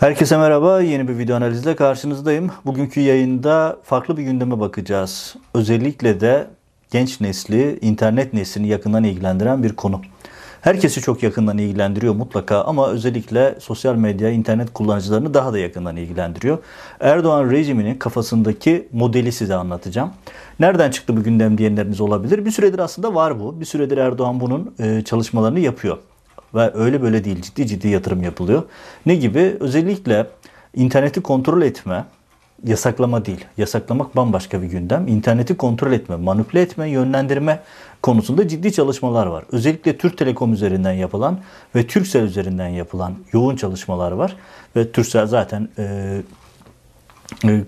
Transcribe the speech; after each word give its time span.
Herkese 0.00 0.36
merhaba. 0.36 0.80
Yeni 0.80 1.08
bir 1.08 1.18
video 1.18 1.36
analizle 1.36 1.76
karşınızdayım. 1.76 2.50
Bugünkü 2.66 3.00
yayında 3.00 3.76
farklı 3.82 4.16
bir 4.16 4.22
gündeme 4.22 4.60
bakacağız. 4.60 5.36
Özellikle 5.54 6.20
de 6.20 6.46
genç 6.90 7.20
nesli, 7.20 7.78
internet 7.80 8.32
neslini 8.32 8.68
yakından 8.68 9.04
ilgilendiren 9.04 9.62
bir 9.62 9.72
konu. 9.72 10.00
Herkesi 10.60 11.00
çok 11.00 11.22
yakından 11.22 11.58
ilgilendiriyor 11.58 12.14
mutlaka 12.14 12.64
ama 12.64 12.88
özellikle 12.88 13.54
sosyal 13.60 13.94
medya, 13.94 14.30
internet 14.30 14.72
kullanıcılarını 14.72 15.34
daha 15.34 15.52
da 15.52 15.58
yakından 15.58 15.96
ilgilendiriyor. 15.96 16.58
Erdoğan 17.00 17.50
rejiminin 17.50 17.94
kafasındaki 17.98 18.88
modeli 18.92 19.32
size 19.32 19.54
anlatacağım. 19.54 20.10
Nereden 20.60 20.90
çıktı 20.90 21.16
bu 21.16 21.22
gündem 21.22 21.58
diyenleriniz 21.58 22.00
olabilir. 22.00 22.44
Bir 22.44 22.50
süredir 22.50 22.78
aslında 22.78 23.14
var 23.14 23.40
bu. 23.40 23.60
Bir 23.60 23.64
süredir 23.64 23.98
Erdoğan 23.98 24.40
bunun 24.40 24.74
e, 24.78 25.02
çalışmalarını 25.04 25.60
yapıyor. 25.60 25.98
Ve 26.54 26.74
öyle 26.74 27.02
böyle 27.02 27.24
değil 27.24 27.42
ciddi 27.42 27.66
ciddi 27.66 27.88
yatırım 27.88 28.22
yapılıyor. 28.22 28.62
Ne 29.06 29.14
gibi? 29.14 29.56
Özellikle 29.60 30.26
interneti 30.74 31.20
kontrol 31.20 31.62
etme, 31.62 32.04
yasaklama 32.64 33.24
değil. 33.24 33.44
Yasaklamak 33.56 34.16
bambaşka 34.16 34.62
bir 34.62 34.66
gündem. 34.66 35.08
İnterneti 35.08 35.56
kontrol 35.56 35.92
etme, 35.92 36.16
manipüle 36.16 36.60
etme, 36.60 36.88
yönlendirme 36.88 37.60
konusunda 38.02 38.48
ciddi 38.48 38.72
çalışmalar 38.72 39.26
var. 39.26 39.44
Özellikle 39.52 39.98
Türk 39.98 40.18
Telekom 40.18 40.52
üzerinden 40.52 40.92
yapılan 40.92 41.38
ve 41.74 41.86
Türksel 41.86 42.22
üzerinden 42.22 42.68
yapılan 42.68 43.14
yoğun 43.32 43.56
çalışmalar 43.56 44.12
var. 44.12 44.36
Ve 44.76 44.92
Türksel 44.92 45.26
zaten 45.26 45.68
e, 45.78 46.16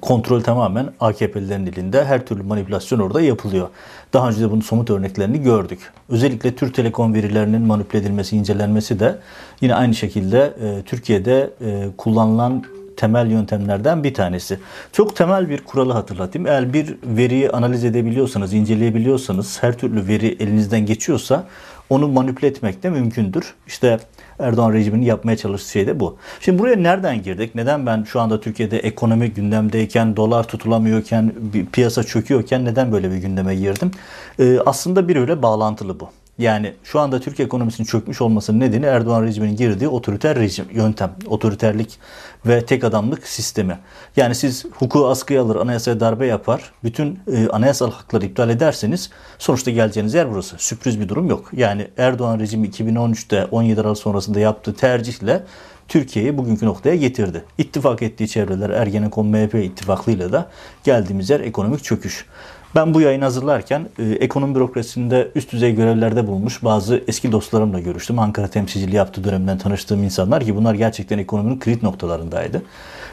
kontrol 0.00 0.40
tamamen 0.40 0.88
AKP'lilerin 1.00 1.66
elinde. 1.66 2.04
Her 2.04 2.26
türlü 2.26 2.42
manipülasyon 2.42 2.98
orada 2.98 3.20
yapılıyor. 3.20 3.68
Daha 4.12 4.28
önce 4.28 4.40
de 4.40 4.50
bunun 4.50 4.60
somut 4.60 4.90
örneklerini 4.90 5.42
gördük. 5.42 5.92
Özellikle 6.08 6.54
Türk 6.54 6.74
Telekom 6.74 7.14
verilerinin 7.14 7.62
manipüle 7.62 8.02
edilmesi, 8.02 8.36
incelenmesi 8.36 9.00
de 9.00 9.18
yine 9.60 9.74
aynı 9.74 9.94
şekilde 9.94 10.54
e, 10.62 10.82
Türkiye'de 10.82 11.50
e, 11.60 11.86
kullanılan 11.96 12.64
temel 12.96 13.30
yöntemlerden 13.30 14.04
bir 14.04 14.14
tanesi. 14.14 14.58
Çok 14.92 15.16
temel 15.16 15.48
bir 15.48 15.64
kuralı 15.64 15.92
hatırlatayım. 15.92 16.46
Eğer 16.46 16.72
bir 16.72 16.96
veriyi 17.04 17.50
analiz 17.50 17.84
edebiliyorsanız, 17.84 18.52
inceleyebiliyorsanız, 18.52 19.62
her 19.62 19.78
türlü 19.78 20.08
veri 20.08 20.36
elinizden 20.40 20.86
geçiyorsa 20.86 21.44
onu 21.90 22.08
manipüle 22.08 22.46
etmek 22.46 22.82
de 22.82 22.90
mümkündür. 22.90 23.54
İşte 23.66 23.98
Erdoğan 24.38 24.72
rejiminin 24.72 25.04
yapmaya 25.04 25.36
çalıştığı 25.36 25.70
şey 25.70 25.86
de 25.86 26.00
bu. 26.00 26.16
Şimdi 26.40 26.58
buraya 26.58 26.76
nereden 26.76 27.22
girdik? 27.22 27.54
Neden 27.54 27.86
ben 27.86 28.02
şu 28.02 28.20
anda 28.20 28.40
Türkiye'de 28.40 28.78
ekonomi 28.78 29.30
gündemdeyken, 29.30 30.16
dolar 30.16 30.48
tutulamıyorken, 30.48 31.32
piyasa 31.72 32.02
çöküyorken 32.02 32.64
neden 32.64 32.92
böyle 32.92 33.10
bir 33.10 33.16
gündeme 33.16 33.56
girdim? 33.56 33.90
Ee, 34.38 34.58
aslında 34.66 35.08
bir 35.08 35.16
öyle 35.16 35.42
bağlantılı 35.42 36.00
bu. 36.00 36.08
Yani 36.38 36.74
şu 36.84 37.00
anda 37.00 37.20
Türk 37.20 37.40
ekonomisinin 37.40 37.86
çökmüş 37.86 38.20
olmasının 38.20 38.60
nedeni 38.60 38.86
Erdoğan 38.86 39.22
rejiminin 39.22 39.56
girdiği 39.56 39.88
otoriter 39.88 40.38
rejim, 40.38 40.66
yöntem, 40.72 41.12
otoriterlik 41.26 41.98
ve 42.46 42.66
tek 42.66 42.84
adamlık 42.84 43.26
sistemi. 43.26 43.78
Yani 44.16 44.34
siz 44.34 44.64
hukuku 44.64 45.06
askıya 45.08 45.42
alır, 45.42 45.56
anayasaya 45.56 46.00
darbe 46.00 46.26
yapar, 46.26 46.72
bütün 46.84 47.20
e, 47.32 47.48
anayasal 47.48 47.92
hakları 47.92 48.26
iptal 48.26 48.50
ederseniz 48.50 49.10
sonuçta 49.38 49.70
geleceğiniz 49.70 50.14
yer 50.14 50.32
burası. 50.32 50.56
Sürpriz 50.58 51.00
bir 51.00 51.08
durum 51.08 51.28
yok. 51.28 51.50
Yani 51.52 51.88
Erdoğan 51.96 52.38
rejimi 52.38 52.68
2013'te 52.68 53.44
17 53.44 53.80
Aralık 53.80 53.98
sonrasında 53.98 54.40
yaptığı 54.40 54.74
tercihle 54.74 55.42
Türkiye'yi 55.88 56.38
bugünkü 56.38 56.66
noktaya 56.66 56.96
getirdi. 56.96 57.44
İttifak 57.58 58.02
ettiği 58.02 58.28
çevreler 58.28 58.70
Ergenekon 58.70 59.26
MHP 59.26 59.54
ittifaklığıyla 59.54 60.32
da 60.32 60.48
geldiğimiz 60.84 61.30
yer 61.30 61.40
ekonomik 61.40 61.84
çöküş. 61.84 62.26
Ben 62.74 62.94
bu 62.94 63.00
yayını 63.00 63.24
hazırlarken 63.24 63.88
e, 63.98 64.04
ekonomi 64.04 64.54
bürokrasisinde 64.54 65.30
üst 65.34 65.52
düzey 65.52 65.74
görevlerde 65.74 66.26
bulmuş 66.26 66.64
bazı 66.64 67.02
eski 67.08 67.32
dostlarımla 67.32 67.80
görüştüm. 67.80 68.18
Ankara 68.18 68.48
temsilciliği 68.48 68.96
yaptığı 68.96 69.24
dönemden 69.24 69.58
tanıştığım 69.58 70.02
insanlar 70.02 70.44
ki 70.44 70.56
bunlar 70.56 70.74
gerçekten 70.74 71.18
ekonominin 71.18 71.58
kritik 71.58 71.82
noktalarındaydı. 71.82 72.62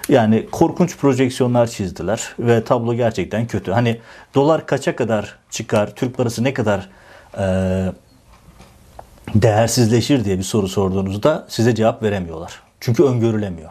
Yani 0.09 0.47
korkunç 0.51 0.97
projeksiyonlar 0.97 1.67
çizdiler 1.67 2.35
ve 2.39 2.63
tablo 2.63 2.93
gerçekten 2.93 3.47
kötü. 3.47 3.71
Hani 3.71 3.99
dolar 4.35 4.65
kaça 4.65 4.95
kadar 4.95 5.35
çıkar, 5.49 5.95
Türk 5.95 6.17
parası 6.17 6.43
ne 6.43 6.53
kadar 6.53 6.89
e, 7.37 7.45
değersizleşir 9.35 10.25
diye 10.25 10.37
bir 10.37 10.43
soru 10.43 10.67
sorduğunuzda 10.67 11.45
size 11.49 11.75
cevap 11.75 12.03
veremiyorlar. 12.03 12.61
Çünkü 12.79 13.03
öngörülemiyor. 13.03 13.69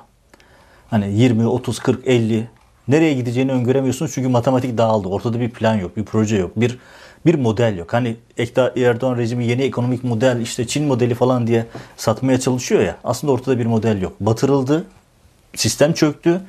Hani 0.91 1.13
20, 1.13 1.47
30, 1.47 1.79
40, 1.79 2.07
50 2.07 2.49
Nereye 2.93 3.15
gideceğini 3.15 3.53
öngöremiyorsunuz 3.53 4.13
çünkü 4.15 4.29
matematik 4.29 4.79
dağıldı. 4.79 5.09
Ortada 5.09 5.41
bir 5.41 5.51
plan 5.51 5.75
yok, 5.75 5.97
bir 5.97 6.05
proje 6.05 6.37
yok, 6.37 6.51
bir 6.57 6.79
bir 7.27 7.35
model 7.35 7.77
yok. 7.77 7.93
Hani 7.93 8.17
Erdoğan 8.77 9.17
rejimi 9.17 9.47
yeni 9.47 9.63
ekonomik 9.63 10.05
model, 10.05 10.41
işte 10.41 10.67
Çin 10.67 10.85
modeli 10.85 11.15
falan 11.15 11.47
diye 11.47 11.67
satmaya 11.97 12.41
çalışıyor 12.41 12.81
ya. 12.81 12.97
Aslında 13.05 13.33
ortada 13.33 13.59
bir 13.59 13.67
model 13.67 14.03
yok. 14.03 14.13
Batırıldı, 14.21 14.85
sistem 15.55 15.93
çöktü 15.93 16.41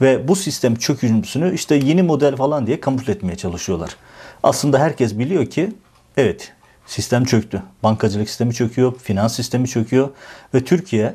ve 0.00 0.28
bu 0.28 0.36
sistem 0.36 0.76
çöküntüsünü 0.76 1.54
işte 1.54 1.74
yeni 1.74 2.02
model 2.02 2.36
falan 2.36 2.66
diye 2.66 2.80
kamufle 2.80 3.12
etmeye 3.12 3.36
çalışıyorlar. 3.36 3.96
Aslında 4.42 4.78
herkes 4.78 5.18
biliyor 5.18 5.46
ki 5.46 5.72
evet 6.16 6.52
sistem 6.86 7.24
çöktü. 7.24 7.62
Bankacılık 7.82 8.28
sistemi 8.28 8.54
çöküyor, 8.54 8.94
finans 9.02 9.36
sistemi 9.36 9.68
çöküyor 9.68 10.08
ve 10.54 10.64
Türkiye 10.64 11.14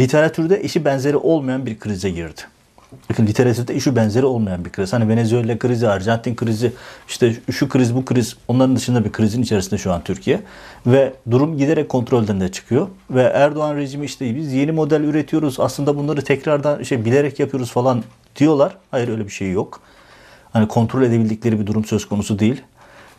literatürde 0.00 0.60
eşi 0.64 0.84
benzeri 0.84 1.16
olmayan 1.16 1.66
bir 1.66 1.78
krize 1.78 2.10
girdi. 2.10 2.40
Literatürde 3.20 3.80
şu 3.80 3.96
benzeri 3.96 4.26
olmayan 4.26 4.64
bir 4.64 4.70
kriz. 4.70 4.92
Hani 4.92 5.08
Venezuela 5.08 5.58
krizi, 5.58 5.88
Arjantin 5.88 6.34
krizi, 6.34 6.72
işte 7.08 7.36
şu 7.50 7.68
kriz 7.68 7.94
bu 7.94 8.04
kriz 8.04 8.36
onların 8.48 8.76
dışında 8.76 9.04
bir 9.04 9.12
krizin 9.12 9.42
içerisinde 9.42 9.78
şu 9.78 9.92
an 9.92 10.04
Türkiye. 10.04 10.40
Ve 10.86 11.12
durum 11.30 11.58
giderek 11.58 11.88
kontrolden 11.88 12.40
de 12.40 12.52
çıkıyor. 12.52 12.88
Ve 13.10 13.22
Erdoğan 13.22 13.76
rejimi 13.76 14.04
işte 14.04 14.36
biz 14.36 14.52
yeni 14.52 14.72
model 14.72 15.00
üretiyoruz 15.00 15.60
aslında 15.60 15.96
bunları 15.96 16.24
tekrardan 16.24 16.82
şey 16.82 17.04
bilerek 17.04 17.40
yapıyoruz 17.40 17.70
falan 17.70 18.02
diyorlar. 18.36 18.76
Hayır 18.90 19.08
öyle 19.08 19.24
bir 19.24 19.32
şey 19.32 19.50
yok. 19.50 19.80
Hani 20.52 20.68
kontrol 20.68 21.02
edebildikleri 21.02 21.60
bir 21.60 21.66
durum 21.66 21.84
söz 21.84 22.08
konusu 22.08 22.38
değil 22.38 22.62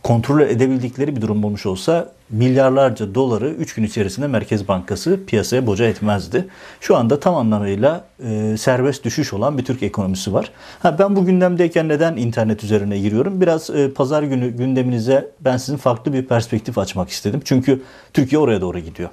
kontrol 0.04 0.42
edebildikleri 0.42 1.16
bir 1.16 1.22
durum 1.22 1.44
olmuş 1.44 1.66
olsa 1.66 2.12
milyarlarca 2.30 3.16
doları 3.16 3.50
3 3.50 3.74
gün 3.74 3.84
içerisinde 3.84 4.28
Merkez 4.28 4.68
Bankası 4.68 5.20
piyasaya 5.28 5.68
boca 5.68 5.86
etmezdi. 5.86 6.48
Şu 6.82 6.96
anda 6.98 7.20
tam 7.20 7.36
anlamıyla 7.36 8.06
e, 8.26 8.58
serbest 8.58 9.04
düşüş 9.04 9.34
olan 9.34 9.58
bir 9.58 9.66
Türk 9.66 9.84
ekonomisi 9.84 10.34
var. 10.34 10.52
Ha, 10.80 11.00
ben 11.00 11.16
bu 11.16 11.26
gündemdeyken 11.26 11.90
neden 11.90 12.18
internet 12.18 12.64
üzerine 12.64 13.00
giriyorum? 13.00 13.42
Biraz 13.42 13.70
e, 13.70 13.94
pazar 13.94 14.24
günü 14.24 14.50
gündeminize 14.50 15.32
ben 15.40 15.58
sizin 15.58 15.78
farklı 15.78 16.14
bir 16.14 16.26
perspektif 16.26 16.78
açmak 16.78 17.10
istedim. 17.10 17.42
Çünkü 17.46 17.82
Türkiye 18.14 18.40
oraya 18.40 18.62
doğru 18.62 18.80
gidiyor. 18.80 19.10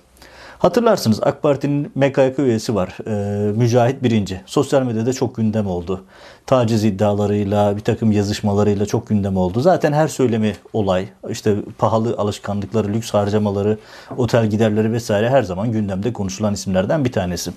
Hatırlarsınız 0.61 1.23
AK 1.23 1.43
Parti'nin 1.43 1.93
MKYK 1.95 2.39
üyesi 2.39 2.75
var. 2.75 2.97
E, 3.07 3.53
Mücahit 3.53 4.03
Birinci. 4.03 4.41
Sosyal 4.47 4.83
medyada 4.83 5.13
çok 5.13 5.37
gündem 5.37 5.67
oldu. 5.67 6.05
Taciz 6.47 6.85
iddialarıyla, 6.85 7.77
bir 7.77 7.81
takım 7.81 8.13
yazışmalarıyla 8.13 8.87
çok 8.87 9.07
gündem 9.07 9.37
oldu. 9.37 9.61
Zaten 9.61 9.93
her 9.93 10.09
söylemi 10.09 10.53
olay. 10.73 11.09
İşte 11.31 11.57
pahalı 11.79 12.15
alışkanlıkları, 12.19 12.89
lüks 12.89 13.15
harcamaları, 13.15 13.79
otel 14.17 14.47
giderleri 14.47 14.93
vesaire 14.93 15.31
her 15.31 15.43
zaman 15.43 15.73
gündemde 15.73 16.13
konuşulan 16.13 16.55
isimlerden 16.55 17.05
bir 17.05 17.13
tanesi. 17.13 17.51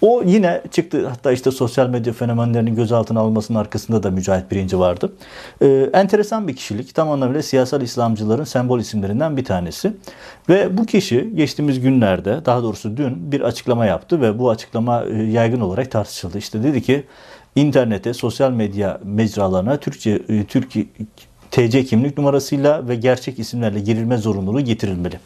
O 0.00 0.22
yine 0.22 0.62
çıktı. 0.70 1.08
Hatta 1.08 1.32
işte 1.32 1.50
sosyal 1.50 1.88
medya 1.88 2.12
fenomenlerinin 2.12 2.76
gözaltına 2.76 3.20
almasının 3.20 3.58
arkasında 3.58 4.02
da 4.02 4.10
Mücahit 4.10 4.50
Birinci 4.50 4.78
vardı. 4.78 5.12
E, 5.60 5.66
enteresan 5.92 6.48
bir 6.48 6.56
kişilik. 6.56 6.94
Tam 6.94 7.10
anlamıyla 7.10 7.42
siyasal 7.42 7.82
İslamcıların 7.82 8.44
sembol 8.44 8.80
isimlerinden 8.80 9.36
bir 9.36 9.44
tanesi. 9.44 9.92
Ve 10.48 10.78
bu 10.78 10.86
kişi 10.86 11.32
geçtiğimiz 11.34 11.80
günlerde 11.80 12.40
daha 12.44 12.62
doğrusu 12.62 12.96
dün 12.96 13.32
bir 13.32 13.40
açıklama 13.40 13.86
yaptı 13.86 14.20
ve 14.20 14.38
bu 14.38 14.50
açıklama 14.50 15.04
e, 15.04 15.22
yaygın 15.22 15.60
olarak 15.60 15.90
tartışıldı. 15.90 16.38
İşte 16.38 16.62
dedi 16.62 16.82
ki 16.82 17.04
internete, 17.56 18.14
sosyal 18.14 18.50
medya 18.50 19.00
mecralarına 19.04 19.76
Türkçe 19.76 20.22
e, 20.28 20.44
Türk 20.44 20.72
TC 21.50 21.84
kimlik 21.84 22.18
numarasıyla 22.18 22.88
ve 22.88 22.94
gerçek 22.94 23.38
isimlerle 23.38 23.80
girilme 23.80 24.16
zorunluluğu 24.16 24.60
getirilmeli. 24.60 25.20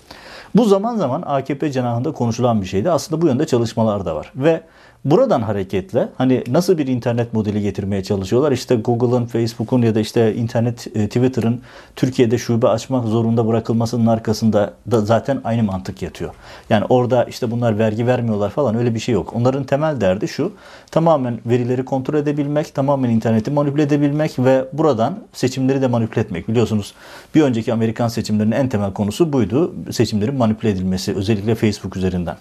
Bu 0.54 0.64
zaman 0.64 0.96
zaman 0.96 1.22
AKP 1.26 1.72
cenahında 1.72 2.12
konuşulan 2.12 2.60
bir 2.60 2.66
şeydi. 2.66 2.90
Aslında 2.90 3.22
bu 3.22 3.26
yönde 3.26 3.46
çalışmalar 3.46 4.04
da 4.04 4.16
var. 4.16 4.32
Ve 4.36 4.62
Buradan 5.06 5.42
hareketle 5.42 6.08
hani 6.18 6.44
nasıl 6.48 6.78
bir 6.78 6.86
internet 6.86 7.32
modeli 7.32 7.62
getirmeye 7.62 8.02
çalışıyorlar? 8.02 8.52
İşte 8.52 8.76
Google'ın, 8.76 9.26
Facebook'un 9.26 9.82
ya 9.82 9.94
da 9.94 10.00
işte 10.00 10.34
internet 10.34 10.86
e, 10.96 11.06
Twitter'ın 11.06 11.60
Türkiye'de 11.96 12.38
şube 12.38 12.68
açmak 12.68 13.04
zorunda 13.04 13.46
bırakılmasının 13.46 14.06
arkasında 14.06 14.74
da 14.90 15.00
zaten 15.00 15.40
aynı 15.44 15.62
mantık 15.62 16.02
yatıyor. 16.02 16.30
Yani 16.70 16.84
orada 16.88 17.24
işte 17.24 17.50
bunlar 17.50 17.78
vergi 17.78 18.06
vermiyorlar 18.06 18.50
falan 18.50 18.74
öyle 18.74 18.94
bir 18.94 19.00
şey 19.00 19.12
yok. 19.12 19.32
Onların 19.36 19.64
temel 19.64 20.00
derdi 20.00 20.28
şu. 20.28 20.52
Tamamen 20.90 21.38
verileri 21.46 21.84
kontrol 21.84 22.14
edebilmek, 22.14 22.74
tamamen 22.74 23.10
interneti 23.10 23.50
manipüle 23.50 23.82
edebilmek 23.82 24.38
ve 24.38 24.64
buradan 24.72 25.18
seçimleri 25.32 25.82
de 25.82 25.86
manipüle 25.86 26.20
etmek. 26.20 26.48
Biliyorsunuz 26.48 26.94
bir 27.34 27.42
önceki 27.42 27.72
Amerikan 27.72 28.08
seçimlerinin 28.08 28.56
en 28.56 28.68
temel 28.68 28.92
konusu 28.92 29.32
buydu. 29.32 29.74
Seçimlerin 29.90 30.34
manipüle 30.34 30.70
edilmesi 30.70 31.14
özellikle 31.14 31.54
Facebook 31.54 31.96
üzerinden. 31.96 32.36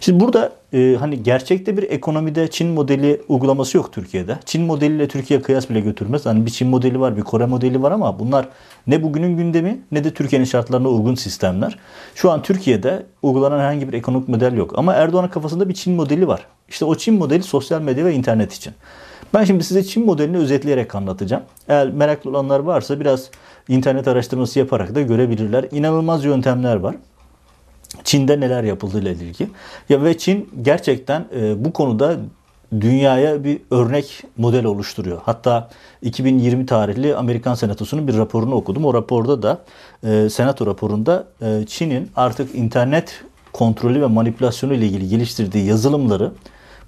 Şimdi 0.00 0.20
burada 0.20 0.59
e, 0.72 0.96
hani 1.00 1.22
gerçekte 1.22 1.76
bir 1.76 1.82
ekonomide 1.82 2.50
Çin 2.50 2.68
modeli 2.68 3.20
uygulaması 3.28 3.76
yok 3.76 3.92
Türkiye'de. 3.92 4.38
Çin 4.44 4.62
modeliyle 4.62 5.08
Türkiye 5.08 5.42
kıyas 5.42 5.70
bile 5.70 5.80
götürmez. 5.80 6.26
Hani 6.26 6.46
bir 6.46 6.50
Çin 6.50 6.68
modeli 6.68 7.00
var, 7.00 7.16
bir 7.16 7.22
Kore 7.22 7.46
modeli 7.46 7.82
var 7.82 7.92
ama 7.92 8.18
bunlar 8.18 8.48
ne 8.86 9.02
bugünün 9.02 9.36
gündemi 9.36 9.80
ne 9.92 10.04
de 10.04 10.14
Türkiye'nin 10.14 10.46
şartlarına 10.46 10.88
uygun 10.88 11.14
sistemler. 11.14 11.78
Şu 12.14 12.30
an 12.30 12.42
Türkiye'de 12.42 13.06
uygulanan 13.22 13.58
herhangi 13.58 13.88
bir 13.88 13.92
ekonomik 13.92 14.28
model 14.28 14.56
yok. 14.56 14.72
Ama 14.76 14.94
Erdoğan'ın 14.94 15.28
kafasında 15.28 15.68
bir 15.68 15.74
Çin 15.74 15.94
modeli 15.94 16.28
var. 16.28 16.46
İşte 16.68 16.84
o 16.84 16.94
Çin 16.94 17.14
modeli 17.14 17.42
sosyal 17.42 17.82
medya 17.82 18.04
ve 18.04 18.14
internet 18.14 18.52
için. 18.52 18.72
Ben 19.34 19.44
şimdi 19.44 19.64
size 19.64 19.84
Çin 19.84 20.06
modelini 20.06 20.36
özetleyerek 20.36 20.94
anlatacağım. 20.94 21.42
Eğer 21.68 21.90
meraklı 21.90 22.30
olanlar 22.30 22.60
varsa 22.60 23.00
biraz 23.00 23.30
internet 23.68 24.08
araştırması 24.08 24.58
yaparak 24.58 24.94
da 24.94 25.00
görebilirler. 25.02 25.66
İnanılmaz 25.70 26.24
yöntemler 26.24 26.76
var. 26.76 26.96
Çin'de 28.04 28.40
neler 28.40 28.64
yapıldığı 28.64 29.00
ile 29.00 29.12
ilgili. 29.12 29.50
Ya 29.88 30.02
ve 30.02 30.18
Çin 30.18 30.50
gerçekten 30.62 31.24
e, 31.36 31.64
bu 31.64 31.72
konuda 31.72 32.16
dünyaya 32.80 33.44
bir 33.44 33.60
örnek 33.70 34.22
model 34.36 34.64
oluşturuyor. 34.64 35.20
Hatta 35.24 35.70
2020 36.02 36.66
tarihli 36.66 37.16
Amerikan 37.16 37.54
Senatosu'nun 37.54 38.08
bir 38.08 38.16
raporunu 38.16 38.54
okudum. 38.54 38.84
O 38.84 38.94
raporda 38.94 39.42
da 39.42 39.58
e, 40.04 40.28
Senato 40.30 40.66
raporunda 40.66 41.26
e, 41.42 41.66
Çin'in 41.66 42.10
artık 42.16 42.54
internet 42.54 43.24
kontrolü 43.52 44.02
ve 44.02 44.06
manipülasyonu 44.06 44.74
ile 44.74 44.86
ilgili 44.86 45.08
geliştirdiği 45.08 45.66
yazılımları 45.66 46.32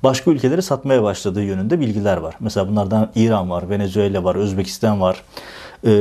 başka 0.02 0.31
ülkelere 0.31 0.62
satmaya 0.62 1.02
başladığı 1.02 1.43
yönünde 1.43 1.81
bilgiler 1.81 2.16
var. 2.16 2.34
Mesela 2.40 2.69
bunlardan 2.69 3.10
İran 3.14 3.50
var, 3.50 3.70
Venezuela 3.70 4.25
var, 4.25 4.34
Özbekistan 4.34 5.00
var. 5.00 5.22
E, 5.87 5.93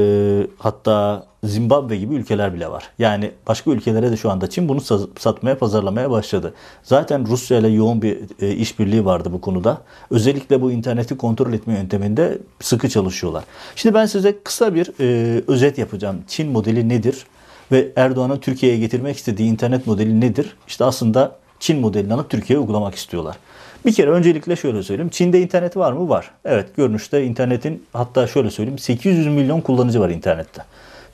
hatta 0.58 1.26
Zimbabwe 1.44 1.98
gibi 1.98 2.16
ülkeler 2.16 2.54
bile 2.54 2.72
var. 2.72 2.90
Yani 3.00 3.32
başka 3.48 3.72
ülkelere 3.72 4.12
de 4.12 4.18
şu 4.18 4.32
anda 4.32 4.50
Çin 4.50 4.70
bunu 4.70 4.82
satmaya, 5.20 5.58
pazarlamaya 5.58 6.12
başladı. 6.12 6.54
Zaten 6.84 7.28
Rusya 7.28 7.58
ile 7.58 7.68
yoğun 7.68 8.02
bir 8.02 8.18
e, 8.42 8.52
işbirliği 8.52 9.06
vardı 9.06 9.30
bu 9.34 9.42
konuda. 9.42 9.82
Özellikle 10.10 10.62
bu 10.62 10.72
interneti 10.72 11.18
kontrol 11.18 11.54
etme 11.54 11.74
yönteminde 11.74 12.38
sıkı 12.60 12.90
çalışıyorlar. 12.90 13.44
Şimdi 13.76 13.96
ben 13.96 14.06
size 14.06 14.40
kısa 14.44 14.76
bir 14.76 14.92
e, 15.00 15.42
özet 15.48 15.78
yapacağım. 15.78 16.24
Çin 16.28 16.52
modeli 16.52 16.90
nedir? 16.90 17.26
Ve 17.72 17.92
Erdoğan'ın 17.96 18.38
Türkiye'ye 18.38 18.78
getirmek 18.78 19.18
istediği 19.18 19.52
internet 19.52 19.88
modeli 19.88 20.22
nedir? 20.22 20.58
İşte 20.68 20.86
aslında 20.86 21.36
Çin 21.60 21.80
modelini 21.80 22.14
alıp 22.14 22.30
Türkiye'ye 22.30 22.62
uygulamak 22.62 22.96
istiyorlar. 22.96 23.38
Bir 23.86 23.94
kere 23.94 24.10
öncelikle 24.10 24.56
şöyle 24.56 24.84
söyleyeyim. 24.84 25.10
Çin'de 25.10 25.42
internet 25.42 25.78
var 25.78 25.92
mı? 25.92 26.10
Var. 26.10 26.32
Evet 26.46 26.76
görünüşte 26.76 27.24
internetin 27.24 27.86
hatta 27.94 28.28
şöyle 28.28 28.52
söyleyeyim 28.52 28.80
800 28.80 29.28
milyon 29.28 29.62
kullanıcı 29.62 30.00
var 30.00 30.10
internette. 30.10 30.62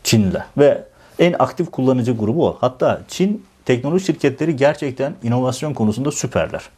Çin'de 0.04 0.44
ve 0.58 0.84
en 1.19 1.36
aktif 1.40 1.72
kullanıcı 1.72 2.18
grubu 2.18 2.48
o. 2.48 2.58
Hatta 2.62 3.02
Çin 3.08 3.46
teknoloji 3.66 4.06
şirketleri 4.06 4.56
gerçekten 4.56 5.14
inovasyon 5.24 5.74
konusunda 5.74 6.12
süperler. 6.12 6.69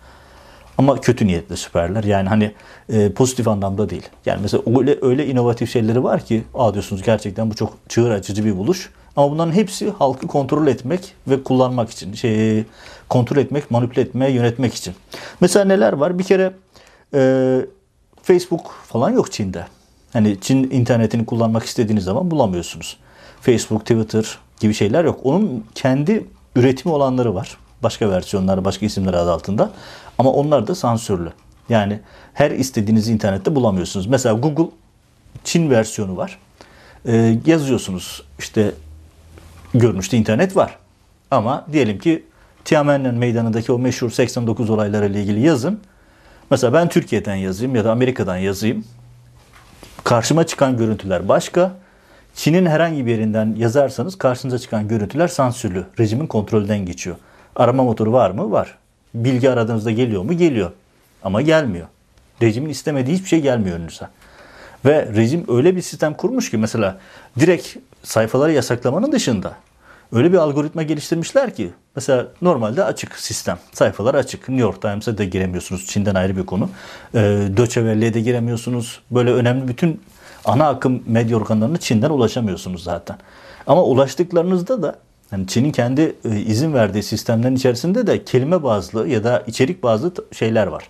Ama 0.78 1.02
kötü 1.02 1.28
niyetle 1.28 1.56
süperler. 1.56 2.04
Yani 2.04 2.30
hani 2.30 2.52
e, 2.90 3.12
pozitif 3.12 3.48
anlamda 3.48 3.90
değil. 3.90 4.10
Yani 4.26 4.40
mesela 4.42 4.64
öyle 4.80 4.98
öyle 5.02 5.28
inovatif 5.28 5.72
şeyleri 5.72 6.04
var 6.04 6.26
ki, 6.26 6.44
aa 6.54 6.74
diyorsunuz 6.74 7.02
gerçekten 7.04 7.52
bu 7.52 7.56
çok 7.56 7.74
çığır 7.90 8.12
açıcı 8.12 8.46
bir 8.46 8.58
buluş. 8.58 8.90
Ama 9.16 9.32
bunların 9.32 9.52
hepsi 9.52 9.90
halkı 9.92 10.28
kontrol 10.28 10.68
etmek 10.68 11.14
ve 11.28 11.44
kullanmak 11.44 11.90
için, 11.90 12.14
şey 12.14 12.64
kontrol 13.10 13.38
etmek, 13.38 13.72
manipüle 13.72 14.02
etmeye, 14.02 14.32
yönetmek 14.32 14.74
için. 14.74 14.94
Mesela 15.42 15.66
neler 15.66 15.94
var? 15.94 16.20
Bir 16.20 16.24
kere 16.24 16.54
e, 17.14 17.62
Facebook 18.24 18.72
falan 18.88 19.10
yok 19.10 19.32
Çin'de. 19.32 19.66
Hani 20.14 20.38
Çin 20.42 20.72
internetini 20.72 21.26
kullanmak 21.26 21.64
istediğiniz 21.64 22.04
zaman 22.04 22.32
bulamıyorsunuz. 22.32 22.98
Facebook, 23.42 23.82
Twitter 23.82 24.38
gibi 24.60 24.74
şeyler 24.74 25.06
yok. 25.06 25.20
Onun 25.24 25.66
kendi 25.76 26.26
üretimi 26.56 26.94
olanları 26.94 27.36
var. 27.36 27.58
Başka 27.84 28.10
versiyonları, 28.10 28.66
başka 28.66 28.86
isimler 28.86 29.14
adı 29.14 29.32
altında. 29.32 29.72
Ama 30.18 30.32
onlar 30.32 30.68
da 30.68 30.76
sansürlü. 30.76 31.32
Yani 31.70 32.00
her 32.34 32.52
istediğinizi 32.52 33.14
internette 33.14 33.56
bulamıyorsunuz. 33.56 34.08
Mesela 34.08 34.36
Google 34.36 34.72
Çin 35.44 35.70
versiyonu 35.70 36.18
var. 36.18 36.40
Ee, 37.06 37.38
yazıyorsunuz 37.46 38.24
işte 38.40 38.72
görünüşte 39.74 40.18
internet 40.18 40.56
var. 40.56 40.78
Ama 41.32 41.66
diyelim 41.72 42.00
ki 42.00 42.24
Tiananmen 42.66 43.16
meydanındaki 43.16 43.72
o 43.72 43.80
meşhur 43.80 44.10
89 44.10 44.70
olayları 44.70 45.06
ile 45.08 45.22
ilgili 45.22 45.40
yazın. 45.40 45.80
Mesela 46.52 46.74
ben 46.74 46.90
Türkiye'den 46.90 47.36
yazayım 47.36 47.76
ya 47.76 47.86
da 47.86 47.92
Amerika'dan 47.92 48.38
yazayım. 48.38 48.86
Karşıma 50.04 50.46
çıkan 50.46 50.78
görüntüler 50.78 51.30
başka. 51.30 51.72
Çin'in 52.36 52.66
herhangi 52.66 53.06
bir 53.06 53.12
yerinden 53.12 53.56
yazarsanız 53.58 54.18
karşınıza 54.18 54.60
çıkan 54.60 54.88
görüntüler 54.88 55.28
sansürlü. 55.28 55.86
Rejimin 56.00 56.28
kontrolden 56.28 56.86
geçiyor. 56.86 57.16
Arama 57.56 57.84
motoru 57.84 58.12
var 58.12 58.32
mı? 58.32 58.52
Var. 58.52 58.78
Bilgi 59.14 59.50
aradığınızda 59.50 59.92
geliyor 59.92 60.24
mu? 60.24 60.34
Geliyor. 60.34 60.72
Ama 61.24 61.42
gelmiyor. 61.42 61.88
Rejimin 62.42 62.70
istemediği 62.70 63.16
hiçbir 63.16 63.28
şey 63.28 63.42
gelmiyor 63.42 63.78
önünüze. 63.78 64.08
Ve 64.86 65.10
rejim 65.16 65.46
öyle 65.48 65.76
bir 65.76 65.82
sistem 65.82 66.14
kurmuş 66.14 66.52
ki 66.52 66.58
mesela 66.58 67.00
direkt 67.40 67.76
sayfaları 68.04 68.54
yasaklamanın 68.54 69.12
dışında 69.12 69.54
öyle 70.12 70.32
bir 70.32 70.38
algoritma 70.38 70.84
geliştirmişler 70.84 71.56
ki 71.56 71.72
mesela 71.96 72.28
normalde 72.42 72.84
açık 72.84 73.20
sistem. 73.20 73.60
Sayfalar 73.74 74.16
açık. 74.16 74.50
New 74.50 74.62
York 74.62 74.82
Times'a 74.82 75.18
da 75.18 75.24
giremiyorsunuz. 75.24 75.88
Çin'den 75.88 76.16
ayrı 76.16 76.38
bir 76.38 76.46
konu. 76.46 76.70
E, 77.14 77.20
Deutsche 77.58 77.82
Welle'ye 77.82 78.14
de 78.14 78.22
giremiyorsunuz. 78.22 79.00
Böyle 79.12 79.32
önemli 79.32 79.68
bütün 79.68 80.02
ana 80.46 80.68
akım 80.68 81.04
medya 81.08 81.38
organlarına 81.38 81.78
Çin'den 81.78 82.10
ulaşamıyorsunuz 82.10 82.84
zaten. 82.84 83.18
Ama 83.68 83.84
ulaştıklarınızda 83.84 84.82
da 84.82 84.96
yani 85.32 85.48
Çin'in 85.48 85.72
kendi 85.72 86.16
e, 86.26 86.40
izin 86.40 86.74
verdiği 86.74 87.04
sistemlerin 87.04 87.56
içerisinde 87.56 88.08
de 88.08 88.24
kelime 88.24 88.64
bazlı 88.64 89.08
ya 89.08 89.24
da 89.24 89.44
içerik 89.48 89.84
bazlı 89.84 90.14
şeyler 90.32 90.68
var. 90.68 90.84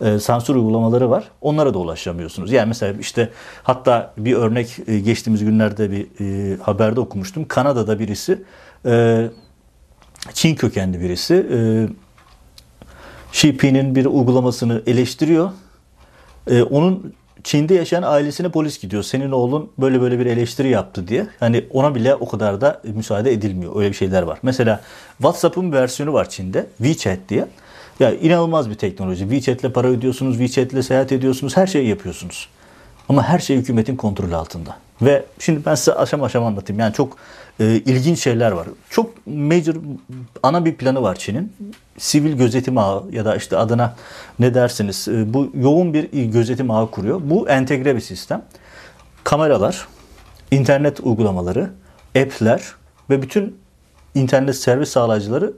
E, 0.00 0.18
sansür 0.18 0.54
uygulamaları 0.54 1.10
var. 1.10 1.24
Onlara 1.40 1.74
da 1.74 1.78
ulaşamıyorsunuz. 1.78 2.52
Yani 2.52 2.68
mesela 2.68 3.00
işte 3.00 3.30
hatta 3.62 4.14
bir 4.18 4.34
örnek 4.34 4.78
e, 4.86 5.00
geçtiğimiz 5.00 5.44
günlerde 5.44 5.90
bir 5.90 6.06
e, 6.20 6.56
haberde 6.56 7.00
okumuştum. 7.00 7.48
Kanada'da 7.48 7.98
birisi 7.98 8.42
e, 8.86 9.26
Çin 10.34 10.54
kökenli 10.54 11.00
birisi 11.00 11.46
e, 11.52 11.58
Xi'Ping'in 13.32 13.94
bir 13.94 14.06
uygulamasını 14.06 14.82
eleştiriyor. 14.86 15.50
E, 16.50 16.62
onun 16.62 17.14
Çin'de 17.44 17.74
yaşayan 17.74 18.02
ailesine 18.02 18.48
polis 18.48 18.80
gidiyor. 18.80 19.02
Senin 19.02 19.30
oğlun 19.30 19.70
böyle 19.78 20.00
böyle 20.00 20.18
bir 20.18 20.26
eleştiri 20.26 20.68
yaptı 20.68 21.08
diye. 21.08 21.26
Hani 21.40 21.64
ona 21.70 21.94
bile 21.94 22.14
o 22.14 22.28
kadar 22.28 22.60
da 22.60 22.82
müsaade 22.84 23.32
edilmiyor. 23.32 23.76
Öyle 23.76 23.88
bir 23.88 23.96
şeyler 23.96 24.22
var. 24.22 24.38
Mesela 24.42 24.80
WhatsApp'ın 25.16 25.72
versiyonu 25.72 26.12
var 26.12 26.28
Çin'de. 26.28 26.66
WeChat 26.76 27.18
diye. 27.28 27.46
Ya 28.00 28.14
inanılmaz 28.14 28.70
bir 28.70 28.74
teknoloji. 28.74 29.20
WeChat'le 29.30 29.74
para 29.74 29.88
ödüyorsunuz, 29.88 30.38
WeChat'le 30.38 30.84
seyahat 30.84 31.12
ediyorsunuz, 31.12 31.56
her 31.56 31.66
şeyi 31.66 31.88
yapıyorsunuz. 31.88 32.48
Ama 33.08 33.22
her 33.22 33.38
şey 33.38 33.56
hükümetin 33.56 33.96
kontrolü 33.96 34.36
altında. 34.36 34.76
Ve 35.02 35.24
şimdi 35.38 35.66
ben 35.66 35.74
size 35.74 35.94
aşama 35.94 36.26
aşama 36.26 36.46
anlatayım. 36.46 36.80
Yani 36.80 36.94
çok 36.94 37.16
e, 37.60 37.64
ilginç 37.64 38.18
şeyler 38.18 38.52
var. 38.52 38.66
Çok 38.90 39.26
major 39.26 39.74
ana 40.42 40.64
bir 40.64 40.74
planı 40.74 41.02
var 41.02 41.16
Çin'in. 41.16 41.52
Sivil 41.98 42.32
gözetim 42.32 42.78
ağı 42.78 43.04
ya 43.12 43.24
da 43.24 43.36
işte 43.36 43.56
adına 43.56 43.96
ne 44.38 44.54
dersiniz 44.54 45.08
e, 45.08 45.34
bu 45.34 45.50
yoğun 45.54 45.94
bir 45.94 46.22
gözetim 46.24 46.70
ağı 46.70 46.90
kuruyor. 46.90 47.20
Bu 47.24 47.48
entegre 47.48 47.96
bir 47.96 48.00
sistem. 48.00 48.42
Kameralar, 49.24 49.88
internet 50.50 51.00
uygulamaları, 51.00 51.70
app'ler 52.16 52.62
ve 53.10 53.22
bütün 53.22 53.56
internet 54.14 54.56
servis 54.56 54.88
sağlayıcıları 54.88 55.52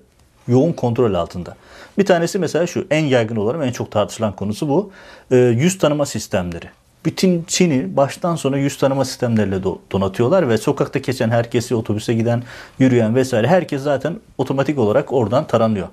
yoğun 0.49 0.73
kontrol 0.73 1.15
altında. 1.15 1.57
Bir 1.99 2.07
tanesi 2.07 2.39
mesela 2.39 2.67
şu 2.67 2.87
en 2.91 3.05
yaygın 3.05 3.37
olarak 3.37 3.67
en 3.67 3.73
çok 3.73 3.91
tartışılan 3.91 4.37
konusu 4.37 4.69
bu. 4.69 4.91
E, 5.31 5.37
yüz 5.37 5.79
tanıma 5.79 6.07
sistemleri 6.07 6.67
bütün 7.05 7.45
Çin'i 7.47 7.97
baştan 7.97 8.37
sona 8.37 8.59
yüz 8.59 8.77
tanıma 8.77 9.05
sistemleriyle 9.05 9.63
donatıyorlar 9.93 10.49
ve 10.49 10.59
sokakta 10.59 10.99
geçen 10.99 11.31
herkesi, 11.31 11.75
otobüse 11.75 12.15
giden, 12.15 12.43
yürüyen 12.79 13.15
vesaire 13.15 13.47
herkes 13.47 13.83
zaten 13.83 14.17
otomatik 14.39 14.79
olarak 14.79 15.13
oradan 15.13 15.47
taranıyor. 15.47 15.89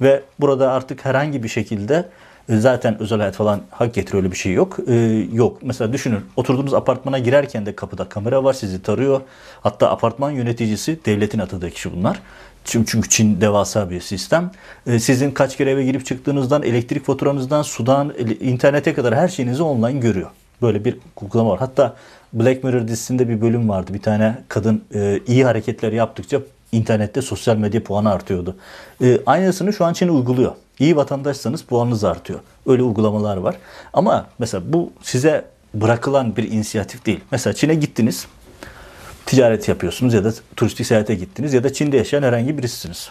Ve 0.00 0.22
burada 0.40 0.72
artık 0.72 1.04
herhangi 1.04 1.42
bir 1.42 1.48
şekilde 1.48 2.08
zaten 2.48 2.98
özel 3.02 3.18
hayat 3.18 3.34
falan 3.34 3.60
hak 3.70 3.94
getiriyor 3.94 4.22
öyle 4.22 4.32
bir 4.32 4.36
şey 4.36 4.52
yok. 4.52 4.78
Ee, 4.88 5.26
yok. 5.32 5.58
Mesela 5.62 5.92
düşünün 5.92 6.20
oturduğunuz 6.36 6.74
apartmana 6.74 7.18
girerken 7.18 7.66
de 7.66 7.76
kapıda 7.76 8.08
kamera 8.08 8.44
var 8.44 8.52
sizi 8.52 8.82
tarıyor. 8.82 9.20
Hatta 9.60 9.90
apartman 9.90 10.30
yöneticisi 10.30 11.00
devletin 11.06 11.38
atadığı 11.38 11.70
kişi 11.70 11.96
bunlar. 11.96 12.20
Çünkü 12.64 13.08
Çin 13.08 13.40
devasa 13.40 13.90
bir 13.90 14.00
sistem. 14.00 14.50
Ee, 14.86 14.98
sizin 14.98 15.30
kaç 15.30 15.56
kere 15.56 15.70
eve 15.70 15.84
girip 15.84 16.06
çıktığınızdan, 16.06 16.62
elektrik 16.62 17.06
faturanızdan, 17.06 17.62
sudan, 17.62 18.14
internete 18.40 18.94
kadar 18.94 19.14
her 19.14 19.28
şeyinizi 19.28 19.62
online 19.62 20.00
görüyor. 20.00 20.30
Böyle 20.62 20.84
bir 20.84 20.98
uygulama 21.22 21.50
var. 21.50 21.58
Hatta 21.58 21.96
Black 22.32 22.64
Mirror 22.64 22.88
dizisinde 22.88 23.28
bir 23.28 23.40
bölüm 23.40 23.68
vardı. 23.68 23.94
Bir 23.94 24.02
tane 24.02 24.38
kadın 24.48 24.84
e, 24.94 25.20
iyi 25.26 25.44
hareketler 25.44 25.92
yaptıkça 25.92 26.40
internette 26.72 27.22
sosyal 27.22 27.56
medya 27.56 27.84
puanı 27.84 28.12
artıyordu. 28.12 28.56
E, 29.02 29.18
aynısını 29.26 29.72
şu 29.72 29.84
an 29.84 29.92
Çin 29.92 30.08
uyguluyor. 30.08 30.52
İyi 30.82 30.96
vatandaşsanız 30.96 31.62
puanınız 31.62 32.04
artıyor. 32.04 32.40
Öyle 32.66 32.82
uygulamalar 32.82 33.36
var. 33.36 33.56
Ama 33.92 34.26
mesela 34.38 34.72
bu 34.72 34.92
size 35.02 35.44
bırakılan 35.74 36.36
bir 36.36 36.50
inisiyatif 36.50 37.06
değil. 37.06 37.20
Mesela 37.30 37.54
Çin'e 37.54 37.74
gittiniz. 37.74 38.26
Ticaret 39.26 39.68
yapıyorsunuz 39.68 40.14
ya 40.14 40.24
da 40.24 40.32
turistik 40.56 40.86
seyahate 40.86 41.14
gittiniz 41.14 41.54
ya 41.54 41.64
da 41.64 41.72
Çin'de 41.72 41.96
yaşayan 41.96 42.22
herhangi 42.22 42.58
birisiniz. 42.58 43.10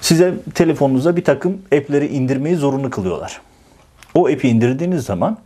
Size 0.00 0.34
telefonunuza 0.54 1.16
bir 1.16 1.24
takım 1.24 1.52
app'leri 1.52 2.06
indirmeyi 2.06 2.56
zorunlu 2.56 2.90
kılıyorlar. 2.90 3.40
O 4.14 4.28
app'i 4.28 4.48
indirdiğiniz 4.48 5.04
zaman 5.04 5.38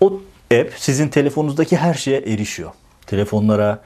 o 0.00 0.20
app 0.54 0.72
sizin 0.76 1.08
telefonunuzdaki 1.08 1.76
her 1.76 1.94
şeye 1.94 2.18
erişiyor. 2.18 2.70
Telefonlara, 3.06 3.78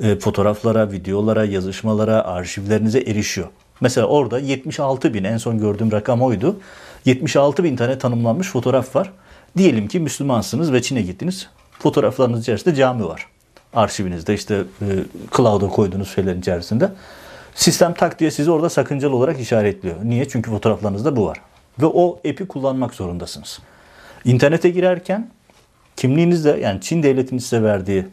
e, 0.00 0.18
fotoğraflara, 0.18 0.92
videolara, 0.92 1.44
yazışmalara, 1.44 2.24
arşivlerinize 2.24 2.98
erişiyor. 2.98 3.48
Mesela 3.80 4.06
orada 4.06 4.38
76 4.38 5.14
bin 5.14 5.24
en 5.24 5.36
son 5.36 5.58
gördüğüm 5.58 5.92
rakam 5.92 6.22
oydu. 6.22 6.56
76 7.04 7.64
bin 7.64 7.76
tane 7.76 7.98
tanımlanmış 7.98 8.48
fotoğraf 8.48 8.96
var. 8.96 9.12
Diyelim 9.56 9.88
ki 9.88 10.00
Müslümansınız 10.00 10.72
ve 10.72 10.82
Çin'e 10.82 11.02
gittiniz. 11.02 11.48
Fotoğraflarınız 11.78 12.42
içerisinde 12.42 12.74
cami 12.74 13.04
var. 13.04 13.26
Arşivinizde 13.74 14.34
işte 14.34 14.62
e, 14.80 14.86
cloud'a 15.36 15.68
koyduğunuz 15.68 16.14
şeylerin 16.14 16.40
içerisinde. 16.40 16.92
Sistem 17.54 17.94
tak 17.94 18.20
diye 18.20 18.30
sizi 18.30 18.50
orada 18.50 18.70
sakıncalı 18.70 19.16
olarak 19.16 19.40
işaretliyor. 19.40 19.96
Niye? 20.04 20.28
Çünkü 20.28 20.50
fotoğraflarınızda 20.50 21.16
bu 21.16 21.26
var. 21.26 21.40
Ve 21.80 21.86
o 21.86 22.16
app'i 22.16 22.48
kullanmak 22.48 22.94
zorundasınız. 22.94 23.58
İnternete 24.24 24.70
girerken 24.70 25.30
kimliğinizde 25.96 26.58
yani 26.62 26.80
Çin 26.80 27.02
devletinin 27.02 27.40
size 27.40 27.62
verdiği 27.62 28.06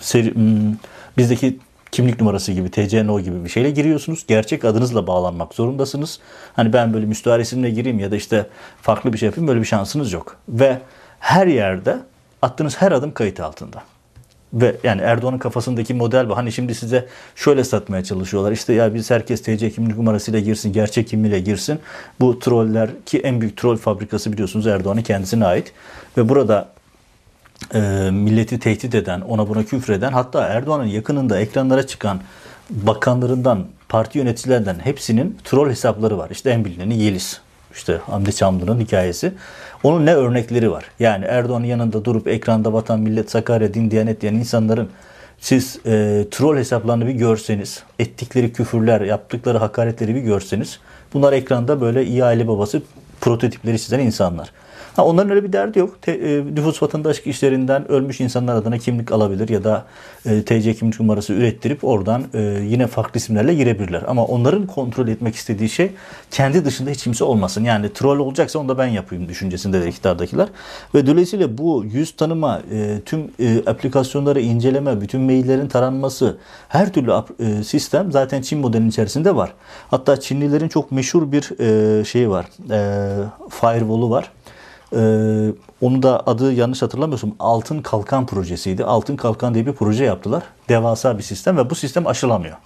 seri, 0.00 0.34
hmm, 0.34 0.76
bizdeki 1.18 1.58
kimlik 1.92 2.20
numarası 2.20 2.52
gibi 2.52 2.70
TCNO 2.70 3.20
gibi 3.20 3.44
bir 3.44 3.48
şeyle 3.48 3.70
giriyorsunuz. 3.70 4.24
Gerçek 4.28 4.64
adınızla 4.64 5.06
bağlanmak 5.06 5.54
zorundasınız. 5.54 6.20
Hani 6.56 6.72
ben 6.72 6.94
böyle 6.94 7.06
müstahar 7.06 7.40
isimle 7.40 7.70
gireyim 7.70 7.98
ya 7.98 8.10
da 8.10 8.16
işte 8.16 8.46
farklı 8.82 9.12
bir 9.12 9.18
şey 9.18 9.26
yapayım 9.26 9.48
böyle 9.48 9.60
bir 9.60 9.66
şansınız 9.66 10.12
yok. 10.12 10.36
Ve 10.48 10.78
her 11.18 11.46
yerde 11.46 11.98
attığınız 12.42 12.82
her 12.82 12.92
adım 12.92 13.14
kayıt 13.14 13.40
altında. 13.40 13.82
Ve 14.52 14.76
yani 14.84 15.00
Erdoğan'ın 15.00 15.38
kafasındaki 15.38 15.94
model 15.94 16.28
bu. 16.28 16.36
Hani 16.36 16.52
şimdi 16.52 16.74
size 16.74 17.08
şöyle 17.34 17.64
satmaya 17.64 18.04
çalışıyorlar. 18.04 18.52
İşte 18.52 18.72
ya 18.72 18.94
biz 18.94 19.10
herkes 19.10 19.42
TC 19.42 19.70
kimlik 19.70 19.96
numarasıyla 19.96 20.40
girsin, 20.40 20.72
gerçek 20.72 21.08
kimliğiyle 21.08 21.40
girsin. 21.40 21.80
Bu 22.20 22.38
troller 22.38 22.90
ki 23.06 23.18
en 23.18 23.40
büyük 23.40 23.56
troll 23.56 23.76
fabrikası 23.76 24.32
biliyorsunuz 24.32 24.66
Erdoğan'ın 24.66 25.02
kendisine 25.02 25.46
ait. 25.46 25.72
Ve 26.16 26.28
burada 26.28 26.71
e, 27.74 28.10
milleti 28.12 28.58
tehdit 28.58 28.94
eden, 28.94 29.20
ona 29.20 29.48
buna 29.48 29.64
küfreden 29.64 30.12
hatta 30.12 30.46
Erdoğan'ın 30.46 30.84
yakınında 30.84 31.40
ekranlara 31.40 31.86
çıkan 31.86 32.20
bakanlarından, 32.70 33.66
parti 33.88 34.18
yöneticilerden 34.18 34.78
hepsinin 34.78 35.38
troll 35.44 35.70
hesapları 35.70 36.18
var. 36.18 36.30
İşte 36.30 36.50
en 36.50 36.64
bilineni 36.64 36.98
Yeliz. 37.02 37.40
İşte 37.74 38.00
Hamdi 38.06 38.34
Çamlı'nın 38.34 38.80
hikayesi. 38.80 39.32
Onun 39.82 40.06
ne 40.06 40.14
örnekleri 40.14 40.70
var? 40.70 40.84
Yani 41.00 41.24
Erdoğan'ın 41.24 41.64
yanında 41.64 42.04
durup 42.04 42.28
ekranda 42.28 42.72
vatan, 42.72 43.00
millet, 43.00 43.30
Sakarya, 43.30 43.74
din, 43.74 43.90
diyanet 43.90 44.20
diyen 44.20 44.34
insanların 44.34 44.88
siz 45.40 45.78
e, 45.86 46.24
troll 46.30 46.56
hesaplarını 46.56 47.06
bir 47.06 47.12
görseniz, 47.12 47.82
ettikleri 47.98 48.52
küfürler, 48.52 49.00
yaptıkları 49.00 49.58
hakaretleri 49.58 50.14
bir 50.14 50.20
görseniz, 50.20 50.78
bunlar 51.14 51.32
ekranda 51.32 51.80
böyle 51.80 52.04
iyi 52.04 52.24
aile 52.24 52.48
babası 52.48 52.82
prototipleri 53.20 53.78
çizen 53.78 53.98
insanlar. 53.98 54.52
Ha, 54.96 55.04
onların 55.04 55.30
öyle 55.30 55.44
bir 55.44 55.52
derdi 55.52 55.78
yok. 55.78 56.02
Te, 56.02 56.12
e, 56.12 56.44
nüfus 56.44 56.82
vatandaşlık 56.82 57.26
işlerinden 57.26 57.90
ölmüş 57.90 58.20
insanlar 58.20 58.54
adına 58.54 58.78
kimlik 58.78 59.12
alabilir 59.12 59.48
ya 59.48 59.64
da 59.64 59.84
e, 60.26 60.42
TC 60.42 60.74
kimlik 60.74 61.00
numarası 61.00 61.32
ürettirip 61.32 61.84
oradan 61.84 62.24
e, 62.34 62.40
yine 62.68 62.86
farklı 62.86 63.18
isimlerle 63.18 63.54
girebilirler. 63.54 64.02
Ama 64.06 64.24
onların 64.24 64.66
kontrol 64.66 65.08
etmek 65.08 65.34
istediği 65.34 65.68
şey 65.68 65.90
kendi 66.30 66.64
dışında 66.64 66.90
hiç 66.90 67.02
kimse 67.02 67.24
olmasın. 67.24 67.64
Yani 67.64 67.92
troll 67.92 68.18
olacaksa 68.18 68.58
onu 68.58 68.68
da 68.68 68.78
ben 68.78 68.86
yapayım 68.86 69.28
düşüncesinde 69.28 69.82
de 69.82 69.88
iktidardakiler. 69.88 70.48
Ve 70.94 71.06
dolayısıyla 71.06 71.58
bu 71.58 71.84
yüz 71.92 72.16
tanıma, 72.16 72.62
e, 72.72 73.00
tüm 73.06 73.30
e, 73.40 73.62
aplikasyonları 73.66 74.40
inceleme, 74.40 75.00
bütün 75.00 75.20
maillerin 75.20 75.68
taranması, 75.68 76.36
her 76.68 76.92
türlü 76.92 77.12
e, 77.38 77.64
sistem 77.64 78.12
zaten 78.12 78.42
Çin 78.42 78.58
modelinin 78.58 78.88
içerisinde 78.88 79.36
var. 79.36 79.52
Hatta 79.90 80.20
Çinlilerin 80.20 80.68
çok 80.68 80.92
meşhur 80.92 81.32
bir 81.32 81.60
e, 81.60 82.04
şeyi 82.04 82.30
var. 82.30 82.46
E, 82.70 83.14
firewall'u 83.50 84.10
var. 84.10 84.30
Ee, 84.94 85.52
onu 85.80 86.02
da 86.02 86.26
adı 86.26 86.52
yanlış 86.52 86.82
hatırlamıyorsam 86.82 87.32
Altın 87.38 87.82
Kalkan 87.82 88.26
projesiydi. 88.26 88.84
Altın 88.84 89.16
Kalkan 89.16 89.54
diye 89.54 89.66
bir 89.66 89.72
proje 89.72 90.04
yaptılar. 90.04 90.42
Devasa 90.68 91.18
bir 91.18 91.22
sistem 91.22 91.56
ve 91.56 91.70
bu 91.70 91.74
sistem 91.74 92.06
aşılamıyor. 92.06 92.56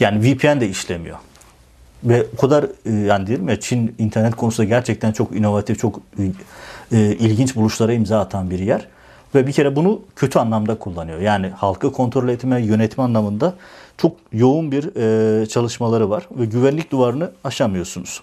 Yani 0.00 0.22
VPN 0.22 0.60
de 0.60 0.68
işlemiyor. 0.68 1.18
Ve 2.04 2.26
o 2.36 2.40
kadar 2.40 2.66
e, 2.86 2.92
yani 2.92 3.26
diyelim 3.26 3.48
ya 3.48 3.60
Çin 3.60 3.94
internet 3.98 4.36
konusunda 4.36 4.68
gerçekten 4.68 5.12
çok 5.12 5.36
inovatif, 5.36 5.78
çok 5.78 6.00
e, 6.18 6.22
e, 6.92 7.16
ilginç 7.16 7.56
buluşlara 7.56 7.92
imza 7.92 8.20
atan 8.20 8.50
bir 8.50 8.58
yer. 8.58 8.86
Ve 9.34 9.46
bir 9.46 9.52
kere 9.52 9.76
bunu 9.76 10.00
kötü 10.16 10.38
anlamda 10.38 10.78
kullanıyor. 10.78 11.20
Yani 11.20 11.48
halkı 11.48 11.92
kontrol 11.92 12.28
etme, 12.28 12.62
yönetme 12.62 13.04
anlamında 13.04 13.54
çok 13.96 14.16
yoğun 14.32 14.72
bir 14.72 14.82
çalışmaları 15.46 16.10
var. 16.10 16.28
Ve 16.30 16.44
güvenlik 16.44 16.90
duvarını 16.90 17.30
aşamıyorsunuz. 17.44 18.22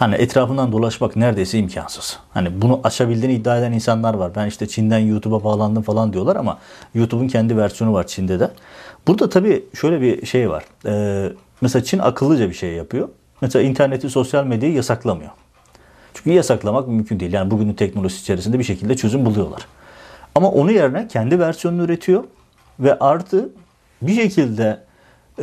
Hani 0.00 0.14
etrafından 0.14 0.72
dolaşmak 0.72 1.16
neredeyse 1.16 1.58
imkansız. 1.58 2.18
Hani 2.30 2.62
bunu 2.62 2.80
aşabildiğini 2.84 3.34
iddia 3.34 3.58
eden 3.58 3.72
insanlar 3.72 4.14
var. 4.14 4.32
Ben 4.34 4.46
işte 4.46 4.68
Çin'den 4.68 4.98
YouTube'a 4.98 5.44
bağlandım 5.44 5.82
falan 5.82 6.12
diyorlar 6.12 6.36
ama 6.36 6.58
YouTube'un 6.94 7.28
kendi 7.28 7.56
versiyonu 7.56 7.92
var 7.94 8.06
Çin'de 8.06 8.40
de. 8.40 8.50
Burada 9.06 9.28
tabii 9.28 9.64
şöyle 9.74 10.00
bir 10.00 10.26
şey 10.26 10.50
var. 10.50 10.64
Ee, 10.86 11.32
mesela 11.60 11.84
Çin 11.84 11.98
akıllıca 11.98 12.48
bir 12.48 12.54
şey 12.54 12.72
yapıyor. 12.72 13.08
Mesela 13.40 13.62
interneti, 13.62 14.10
sosyal 14.10 14.44
medyayı 14.44 14.74
yasaklamıyor. 14.74 15.30
Çünkü 16.14 16.30
yasaklamak 16.30 16.88
mümkün 16.88 17.20
değil. 17.20 17.32
Yani 17.32 17.50
bugünün 17.50 17.74
teknolojisi 17.74 18.20
içerisinde 18.20 18.58
bir 18.58 18.64
şekilde 18.64 18.96
çözüm 18.96 19.26
buluyorlar. 19.26 19.66
Ama 20.34 20.50
onu 20.50 20.72
yerine 20.72 21.08
kendi 21.08 21.38
versiyonunu 21.38 21.82
üretiyor 21.82 22.24
ve 22.80 22.98
artı 22.98 23.48
bir 24.02 24.14
şekilde 24.14 24.80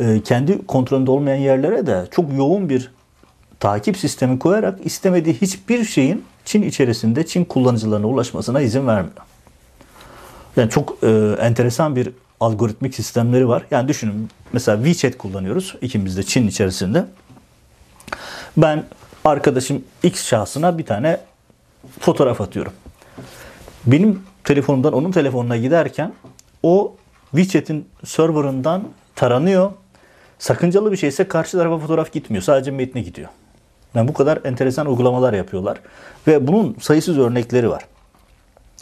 e, 0.00 0.20
kendi 0.22 0.66
kontrolünde 0.66 1.10
olmayan 1.10 1.38
yerlere 1.38 1.86
de 1.86 2.04
çok 2.10 2.32
yoğun 2.36 2.68
bir 2.68 2.97
takip 3.60 3.96
sistemi 3.96 4.38
koyarak 4.38 4.86
istemediği 4.86 5.34
hiçbir 5.34 5.84
şeyin 5.84 6.24
Çin 6.44 6.62
içerisinde 6.62 7.26
Çin 7.26 7.44
kullanıcılarına 7.44 8.06
ulaşmasına 8.06 8.60
izin 8.60 8.86
vermiyor. 8.86 9.16
Yani 10.56 10.70
çok 10.70 10.98
e, 11.02 11.36
enteresan 11.40 11.96
bir 11.96 12.10
algoritmik 12.40 12.94
sistemleri 12.94 13.48
var. 13.48 13.62
Yani 13.70 13.88
düşünün 13.88 14.30
mesela 14.52 14.84
WeChat 14.84 15.18
kullanıyoruz 15.18 15.76
ikimiz 15.80 16.16
de 16.16 16.22
Çin 16.22 16.48
içerisinde. 16.48 17.04
Ben 18.56 18.84
arkadaşım 19.24 19.84
X 20.02 20.26
şahsına 20.26 20.78
bir 20.78 20.86
tane 20.86 21.20
fotoğraf 22.00 22.40
atıyorum. 22.40 22.72
Benim 23.86 24.22
telefonumdan 24.44 24.92
onun 24.92 25.12
telefonuna 25.12 25.56
giderken 25.56 26.12
o 26.62 26.96
WeChat'in 27.30 27.88
serverından 28.04 28.84
taranıyor. 29.16 29.72
Sakıncalı 30.38 30.92
bir 30.92 30.96
şeyse 30.96 31.28
karşı 31.28 31.56
tarafa 31.58 31.78
fotoğraf 31.78 32.12
gitmiyor. 32.12 32.42
Sadece 32.42 32.70
metne 32.70 33.00
gidiyor. 33.00 33.28
Yani 33.94 34.08
bu 34.08 34.12
kadar 34.12 34.38
enteresan 34.44 34.86
uygulamalar 34.86 35.32
yapıyorlar. 35.32 35.78
Ve 36.26 36.46
bunun 36.46 36.76
sayısız 36.80 37.18
örnekleri 37.18 37.70
var. 37.70 37.84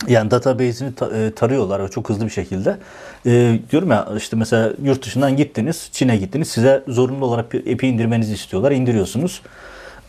Yani 0.08 0.30
database'ini 0.30 0.92
e, 1.14 1.30
tarıyorlar 1.34 1.88
çok 1.88 2.08
hızlı 2.08 2.24
bir 2.24 2.30
şekilde. 2.30 2.78
E, 3.26 3.58
diyorum 3.70 3.90
ya 3.90 4.08
işte 4.16 4.36
mesela 4.36 4.72
yurt 4.82 5.04
dışından 5.04 5.36
gittiniz, 5.36 5.88
Çin'e 5.92 6.16
gittiniz. 6.16 6.48
Size 6.48 6.82
zorunlu 6.88 7.24
olarak 7.24 7.54
app'i 7.54 7.86
indirmenizi 7.86 8.34
istiyorlar. 8.34 8.70
İndiriyorsunuz. 8.70 9.42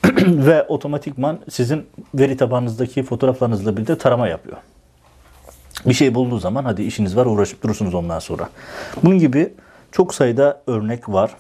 Ve 0.26 0.64
otomatikman 0.64 1.40
sizin 1.50 1.86
veri 2.16 2.38
tabanınızdaki 2.38 3.04
fotoğraflarınızla 3.04 3.78
birlikte 3.78 3.98
tarama 3.98 4.28
yapıyor. 4.28 4.58
Bir 5.86 5.94
şey 5.94 6.16
bulduğu 6.16 6.40
zaman 6.40 6.64
hadi 6.64 6.84
işiniz 6.84 7.16
var 7.16 7.26
uğraşıp 7.26 7.64
durursunuz 7.64 7.94
ondan 7.94 8.20
sonra. 8.20 8.50
Bunun 9.04 9.20
gibi 9.20 9.54
çok 9.92 10.14
sayıda 10.14 10.62
örnek 10.68 11.10
var. 11.10 11.32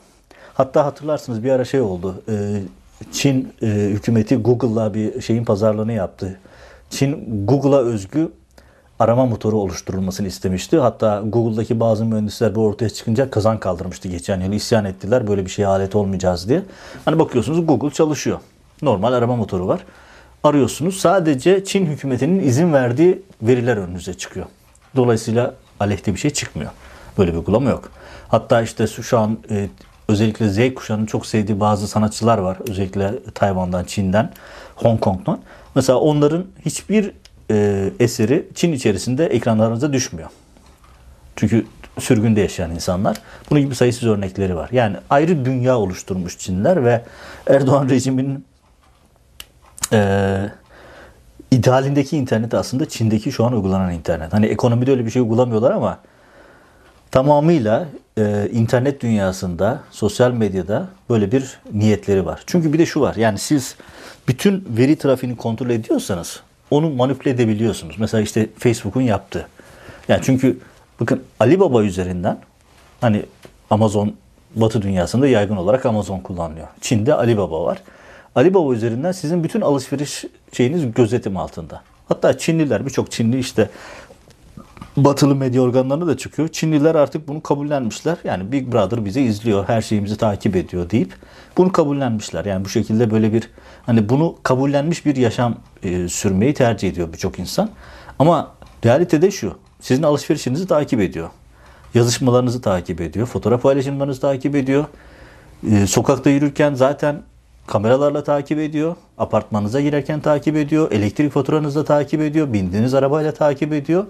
Hatta 0.54 0.86
hatırlarsınız 0.86 1.44
bir 1.44 1.52
ara 1.52 1.66
şey 1.66 1.82
oldu. 1.82 2.22
E, 2.30 2.34
Çin 3.12 3.54
e, 3.62 3.68
hükümeti 3.68 4.36
Google'la 4.36 4.94
bir 4.94 5.22
şeyin 5.22 5.46
pazarlığını 5.46 5.94
yaptı. 5.94 6.40
Çin 6.90 7.46
Google'a 7.46 7.80
özgü 7.80 8.32
arama 9.00 9.26
motoru 9.26 9.58
oluşturulmasını 9.58 10.28
istemişti. 10.28 10.78
Hatta 10.78 11.24
Google'daki 11.26 11.80
bazı 11.80 12.06
mühendisler 12.06 12.56
bu 12.56 12.66
ortaya 12.66 12.90
çıkınca 12.90 13.30
kazan 13.30 13.60
kaldırmıştı 13.60 14.08
geçen 14.08 14.42
yıl. 14.42 14.54
isyan 14.54 14.86
ettiler 14.86 15.28
böyle 15.28 15.46
bir 15.46 15.50
şeye 15.50 15.68
alet 15.68 15.96
olmayacağız 15.96 16.50
diye. 16.50 16.62
Hani 17.06 17.20
bakıyorsunuz 17.20 17.66
Google 17.66 17.90
çalışıyor. 17.90 18.40
Normal 18.82 19.14
arama 19.14 19.36
motoru 19.36 19.68
var. 19.68 19.80
Arıyorsunuz. 20.44 20.98
Sadece 20.98 21.66
Çin 21.66 21.86
hükümetinin 21.86 22.40
izin 22.40 22.74
verdiği 22.74 23.22
veriler 23.42 23.78
önünüze 23.78 24.14
çıkıyor. 24.14 24.46
Dolayısıyla 24.96 25.56
aleyhte 25.80 26.14
bir 26.14 26.20
şey 26.20 26.32
çıkmıyor. 26.32 26.72
Böyle 27.18 27.32
bir 27.32 27.38
uygulama 27.38 27.70
yok. 27.70 27.92
Hatta 28.28 28.62
işte 28.62 28.88
şu 28.88 29.20
an 29.20 29.38
e, 29.50 29.68
özellikle 30.08 30.50
Z 30.50 30.74
kuşağının 30.74 31.06
çok 31.06 31.26
sevdiği 31.26 31.60
bazı 31.60 31.88
sanatçılar 31.88 32.38
var. 32.38 32.58
Özellikle 32.70 33.12
Tayvan'dan, 33.34 33.84
Çin'den, 33.84 34.32
Hong 34.76 35.00
Kong'dan. 35.00 35.40
Mesela 35.76 36.00
onların 36.00 36.46
hiçbir 36.66 37.12
e, 37.52 37.90
eseri 38.00 38.48
Çin 38.56 38.74
içerisinde 38.74 39.26
ekranlarınıza 39.26 39.94
düşmüyor. 39.94 40.30
Çünkü 41.36 41.66
sürgünde 42.00 42.42
yaşayan 42.42 42.72
insanlar. 42.72 43.18
Bunun 43.50 43.62
gibi 43.62 43.76
sayısız 43.76 44.10
örnekleri 44.10 44.56
var. 44.56 44.70
Yani 44.72 44.98
ayrı 45.10 45.46
dünya 45.46 45.78
oluşturmuş 45.78 46.38
Çinler 46.38 46.86
ve 46.86 47.04
Erdoğan 47.48 47.90
rejiminin 47.90 48.46
e, 49.94 50.52
idealindeki 51.52 52.18
internet 52.18 52.54
aslında 52.54 52.90
Çin'deki 52.90 53.32
şu 53.32 53.46
an 53.46 53.54
uygulanan 53.54 53.94
internet. 53.94 54.34
Hani 54.34 54.46
ekonomide 54.46 54.92
öyle 54.92 55.06
bir 55.06 55.12
şey 55.12 55.22
uygulamıyorlar 55.22 55.72
ama 55.72 56.00
tamamıyla 57.12 57.88
e, 58.18 58.50
internet 58.54 59.02
dünyasında, 59.02 59.84
sosyal 59.92 60.32
medyada 60.32 60.88
böyle 61.10 61.32
bir 61.32 61.60
niyetleri 61.74 62.26
var. 62.26 62.44
Çünkü 62.46 62.74
bir 62.74 62.80
de 62.80 62.86
şu 62.86 63.02
var. 63.02 63.16
Yani 63.16 63.40
siz 63.40 63.76
bütün 64.28 64.68
veri 64.78 64.96
trafiğini 64.96 65.38
kontrol 65.38 65.70
ediyorsanız 65.70 66.40
onu 66.72 66.90
manipüle 66.90 67.30
edebiliyorsunuz. 67.30 67.96
Mesela 68.00 68.22
işte 68.22 68.50
Facebook'un 68.58 69.02
yaptığı. 69.02 69.48
Yani 70.08 70.22
çünkü 70.24 70.58
bakın 71.00 71.24
Alibaba 71.40 71.84
üzerinden 71.84 72.38
hani 73.02 73.26
Amazon 73.70 74.16
Batı 74.56 74.82
dünyasında 74.82 75.28
yaygın 75.28 75.56
olarak 75.56 75.86
Amazon 75.86 76.20
kullanılıyor. 76.20 76.68
Çin'de 76.82 77.14
Alibaba 77.14 77.64
var. 77.64 77.82
Alibaba 78.36 78.74
üzerinden 78.74 79.12
sizin 79.12 79.44
bütün 79.44 79.62
alışveriş 79.62 80.26
şeyiniz 80.52 80.94
gözetim 80.94 81.38
altında. 81.38 81.82
Hatta 82.08 82.38
Çinliler 82.38 82.86
birçok 82.86 83.12
Çinli 83.12 83.40
işte 83.40 83.70
batılı 84.98 85.36
medya 85.36 85.62
organlarına 85.62 86.08
da 86.08 86.18
çıkıyor. 86.18 86.48
Çinliler 86.48 86.96
artık 86.96 87.28
bunu 87.28 87.42
kabullenmişler. 87.42 88.18
Yani 88.24 88.52
Big 88.52 88.74
Brother 88.74 89.06
bizi 89.06 89.22
izliyor, 89.22 89.68
her 89.68 89.82
şeyimizi 89.82 90.18
takip 90.18 90.56
ediyor 90.56 90.90
deyip 90.90 91.14
bunu 91.58 91.72
kabullenmişler. 91.72 92.46
Yani 92.46 92.66
bu 92.66 92.70
şekilde 92.70 93.12
böyle 93.12 93.34
bir 93.34 93.50
hani 93.86 94.10
bunu 94.10 94.36
kabullenmiş 94.44 95.06
bir 95.06 95.16
yaşam 95.16 95.56
e, 95.84 96.08
sürmeyi 96.08 96.54
tercih 96.54 96.90
ediyor 96.90 97.14
birçok 97.14 97.40
insan. 97.40 97.70
Ama 98.20 98.52
realitede 98.86 99.32
şu. 99.32 99.58
Sizin 99.82 100.04
alışverişinizi 100.04 100.68
takip 100.68 101.00
ediyor. 101.00 101.30
Yazışmalarınızı 101.94 102.62
takip 102.62 103.02
ediyor. 103.02 103.28
Fotoğraf 103.28 103.62
paylaşımlarınızı 103.62 104.22
takip 104.22 104.56
ediyor. 104.56 104.86
E, 105.72 105.88
sokakta 105.88 106.30
yürürken 106.30 106.74
zaten 106.74 107.22
kameralarla 107.68 108.24
takip 108.24 108.60
ediyor. 108.60 108.96
Apartmanınıza 109.18 109.82
girerken 109.82 110.20
takip 110.20 110.56
ediyor. 110.56 110.92
Elektrik 110.92 111.32
faturanızı 111.32 111.80
da 111.80 111.86
takip 111.86 112.22
ediyor. 112.22 112.54
Bindiğiniz 112.54 112.94
arabayla 112.94 113.34
takip 113.34 113.74
ediyor 113.74 114.06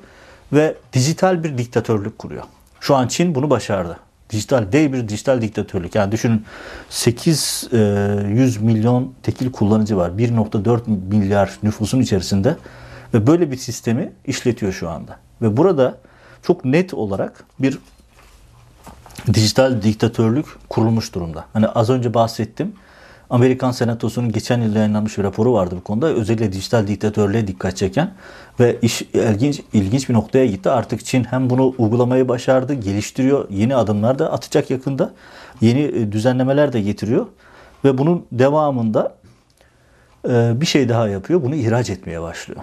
ve 0.54 0.76
dijital 0.94 1.44
bir 1.44 1.58
diktatörlük 1.58 2.20
kuruyor. 2.20 2.44
Şu 2.80 2.96
an 2.96 3.08
Çin 3.08 3.36
bunu 3.36 3.50
başardı. 3.50 3.98
Dijital 4.30 4.72
dev 4.72 4.94
bir 4.94 5.10
dijital 5.10 5.42
diktatörlük. 5.42 5.96
Yani 5.96 6.12
düşünün 6.12 6.46
800 6.90 7.70
e, 7.74 7.78
milyon 8.62 9.14
tekil 9.24 9.52
kullanıcı 9.52 9.98
var. 9.98 10.10
1.4 10.10 10.82
milyar 11.10 11.60
nüfusun 11.64 12.00
içerisinde 12.00 12.58
ve 13.14 13.28
böyle 13.28 13.52
bir 13.52 13.58
sistemi 13.58 14.12
işletiyor 14.26 14.74
şu 14.74 14.90
anda. 14.90 15.20
Ve 15.42 15.58
burada 15.58 15.98
çok 16.42 16.66
net 16.66 16.94
olarak 16.94 17.44
bir 17.60 17.80
dijital 19.34 19.82
diktatörlük 19.82 20.46
kurulmuş 20.70 21.16
durumda. 21.16 21.46
Hani 21.54 21.68
az 21.68 21.90
önce 21.90 22.14
bahsettim. 22.14 22.74
Amerikan 23.30 23.72
Senatosu'nun 23.72 24.32
geçen 24.32 24.62
yıl 24.62 24.76
yayınlanmış 24.76 25.18
bir 25.18 25.24
raporu 25.24 25.54
vardı 25.54 25.76
bu 25.78 25.84
konuda. 25.84 26.08
Özellikle 26.08 26.52
dijital 26.52 26.88
diktatörlüğe 26.88 27.48
dikkat 27.48 27.78
çeken 27.78 28.12
ve 28.60 28.80
iş 28.82 29.02
ilginç 29.02 29.62
ilginç 29.74 30.10
bir 30.10 30.14
noktaya 30.14 30.46
gitti. 30.46 30.70
Artık 30.70 31.06
Çin 31.06 31.24
hem 31.24 31.50
bunu 31.50 31.74
uygulamayı 31.78 32.28
başardı, 32.28 32.74
geliştiriyor. 32.74 33.50
Yeni 33.50 33.76
adımlar 33.76 34.20
da 34.20 34.32
atacak 34.32 34.70
yakında. 34.70 35.14
Yeni 35.62 35.82
e, 35.82 36.12
düzenlemeler 36.12 36.74
de 36.74 36.82
getiriyor 36.82 37.26
ve 37.86 37.98
bunun 37.98 38.26
devamında 38.32 39.16
e, 40.30 40.62
bir 40.62 40.66
şey 40.66 40.90
daha 40.90 41.08
yapıyor. 41.08 41.44
Bunu 41.44 41.56
ihraç 41.56 41.90
etmeye 41.90 42.22
başlıyor. 42.22 42.62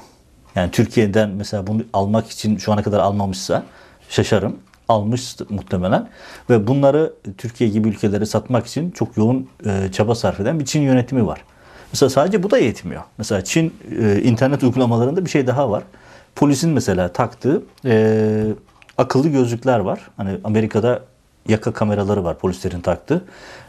Yani 0.55 0.71
Türkiye'den 0.71 1.31
mesela 1.31 1.67
bunu 1.67 1.83
almak 1.93 2.31
için 2.31 2.57
şu 2.57 2.73
ana 2.73 2.83
kadar 2.83 2.99
almamışsa 2.99 3.63
şaşarım 4.09 4.57
almış 4.89 5.37
muhtemelen 5.51 6.09
ve 6.51 6.67
bunları 6.67 7.13
Türkiye 7.39 7.71
gibi 7.71 7.89
ülkelere 7.89 8.27
satmak 8.27 8.67
için 8.67 8.91
çok 8.91 9.17
yoğun 9.17 9.49
e, 9.67 9.93
çaba 9.93 10.15
sarf 10.15 10.41
eden 10.41 10.61
bir 10.61 10.65
Çin 10.65 10.81
yönetimi 10.81 11.27
var. 11.27 11.45
Mesela 11.93 12.11
sadece 12.11 12.43
bu 12.43 12.51
da 12.51 12.59
yetmiyor. 12.59 13.03
Mesela 13.19 13.45
Çin 13.45 13.75
e, 14.01 14.23
internet 14.23 14.63
uygulamalarında 14.63 15.25
bir 15.25 15.31
şey 15.31 15.47
daha 15.47 15.71
var. 15.71 15.83
Polisin 16.35 16.71
mesela 16.71 17.13
taktığı 17.13 17.63
e, 17.85 18.45
akıllı 18.99 19.29
gözlükler 19.29 19.79
var. 19.79 20.01
Hani 20.17 20.39
Amerika'da 20.45 21.03
yaka 21.49 21.73
kameraları 21.73 22.25
var 22.25 22.39
polislerin 22.39 22.81
taktığı. 22.81 23.25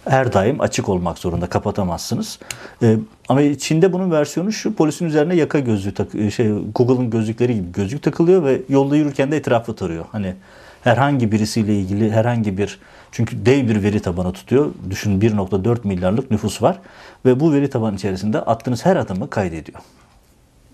Her 0.05 0.33
daim 0.33 0.61
açık 0.61 0.89
olmak 0.89 1.17
zorunda 1.17 1.47
kapatamazsınız. 1.47 2.39
Ee, 2.83 2.97
ama 3.29 3.57
Çin'de 3.57 3.93
bunun 3.93 4.11
versiyonu 4.11 4.51
şu 4.51 4.75
polisin 4.75 5.05
üzerine 5.05 5.35
yaka 5.35 5.59
gözlüğü 5.59 5.93
tak 5.93 6.07
şey 6.35 6.51
Google'ın 6.75 7.09
gözlükleri 7.09 7.55
gibi 7.55 7.71
gözlük 7.71 8.03
takılıyor 8.03 8.43
ve 8.43 8.61
yolda 8.69 8.95
yürürken 8.95 9.31
de 9.31 9.37
etrafı 9.37 9.75
tarıyor. 9.75 10.05
Hani 10.11 10.35
herhangi 10.85 11.31
birisiyle 11.31 11.75
ilgili 11.75 12.11
herhangi 12.11 12.57
bir 12.57 12.79
çünkü 13.11 13.45
dev 13.45 13.67
bir 13.67 13.83
veri 13.83 13.99
tabanı 13.99 14.33
tutuyor. 14.33 14.73
Düşün 14.89 15.21
1.4 15.21 15.87
milyarlık 15.87 16.31
nüfus 16.31 16.61
var 16.61 16.79
ve 17.25 17.39
bu 17.39 17.53
veri 17.53 17.69
tabanı 17.69 17.95
içerisinde 17.95 18.39
attığınız 18.39 18.85
her 18.85 18.95
adımı 18.95 19.29
kaydediyor. 19.29 19.79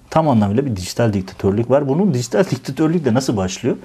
Tam 0.10 0.30
anlamıyla 0.30 0.66
bir 0.66 0.76
dijital 0.76 1.14
diktatörlük 1.14 1.70
var. 1.70 1.88
Bunun 1.88 2.14
dijital 2.14 2.46
diktatörlük 2.52 3.06
de 3.06 3.14
nasıl 3.14 3.38
başlıyor? 3.38 3.78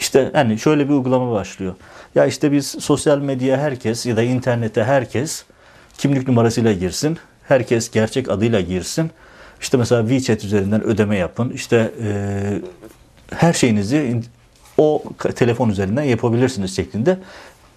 İşte 0.00 0.30
hani 0.32 0.58
şöyle 0.58 0.88
bir 0.88 0.94
uygulama 0.94 1.32
başlıyor. 1.32 1.74
Ya 2.14 2.26
işte 2.26 2.52
biz 2.52 2.66
sosyal 2.66 3.18
medya 3.18 3.58
herkes 3.58 4.06
ya 4.06 4.16
da 4.16 4.22
internete 4.22 4.84
herkes 4.84 5.44
kimlik 5.98 6.28
numarasıyla 6.28 6.72
girsin. 6.72 7.18
Herkes 7.48 7.90
gerçek 7.90 8.30
adıyla 8.30 8.60
girsin. 8.60 9.10
İşte 9.60 9.76
mesela 9.76 10.08
WeChat 10.08 10.44
üzerinden 10.44 10.84
ödeme 10.84 11.16
yapın. 11.16 11.50
İşte 11.50 11.92
e, 12.02 12.10
her 13.30 13.52
şeyinizi 13.52 14.22
o 14.80 15.02
telefon 15.36 15.68
üzerinden 15.68 16.02
yapabilirsiniz 16.02 16.76
şeklinde 16.76 17.18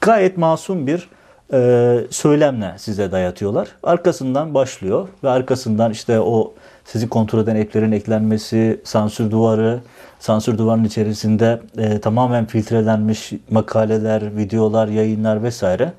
gayet 0.02 0.38
masum 0.38 0.88
bir 0.88 1.10
e, 1.54 2.00
söylemle 2.10 2.74
size 2.78 3.12
dayatıyorlar. 3.12 3.68
Arkasından 3.84 4.54
başlıyor 4.54 5.08
ve 5.24 5.30
arkasından 5.30 5.92
işte 5.92 6.20
o 6.20 6.54
sizi 6.86 7.10
kontrol 7.10 7.40
eden 7.40 7.62
app'lerin 7.62 7.92
eklenmesi, 7.92 8.82
sansür 8.84 9.32
duvarı, 9.32 9.80
sansür 10.20 10.58
duvarının 10.58 10.84
içerisinde 10.84 11.62
e, 11.78 12.00
tamamen 12.00 12.46
filtrelenmiş 12.46 13.34
makaleler, 13.50 14.38
videolar, 14.38 14.88
yayınlar 14.88 15.44
vesaire 15.44 15.94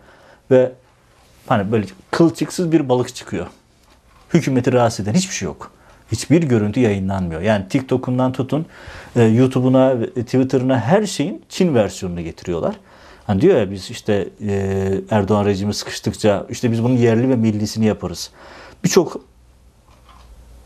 ve 0.50 0.72
hani 1.46 1.72
böyle 1.72 1.86
kılçıksız 2.10 2.72
bir 2.72 2.88
balık 2.88 3.14
çıkıyor. 3.14 3.46
Hükümeti 4.34 4.72
rahatsız 4.72 5.08
eden 5.08 5.14
hiçbir 5.14 5.34
şey 5.34 5.46
yok 5.46 5.70
hiçbir 6.12 6.42
görüntü 6.42 6.80
yayınlanmıyor. 6.80 7.40
Yani 7.40 7.68
TikTok'undan 7.68 8.32
tutun 8.32 8.66
e, 9.16 9.22
YouTube'una, 9.22 10.06
Twitter'ına 10.06 10.80
her 10.80 11.06
şeyin 11.06 11.42
Çin 11.48 11.74
versiyonunu 11.74 12.20
getiriyorlar. 12.20 12.74
Hani 13.26 13.40
diyor 13.40 13.58
ya 13.58 13.70
biz 13.70 13.90
işte 13.90 14.28
e, 14.46 15.00
Erdoğan 15.10 15.44
rejimi 15.44 15.74
sıkıştıkça 15.74 16.46
işte 16.50 16.72
biz 16.72 16.82
bunun 16.82 16.96
yerli 16.96 17.28
ve 17.28 17.36
millisini 17.36 17.86
yaparız. 17.86 18.30
Birçok 18.84 19.20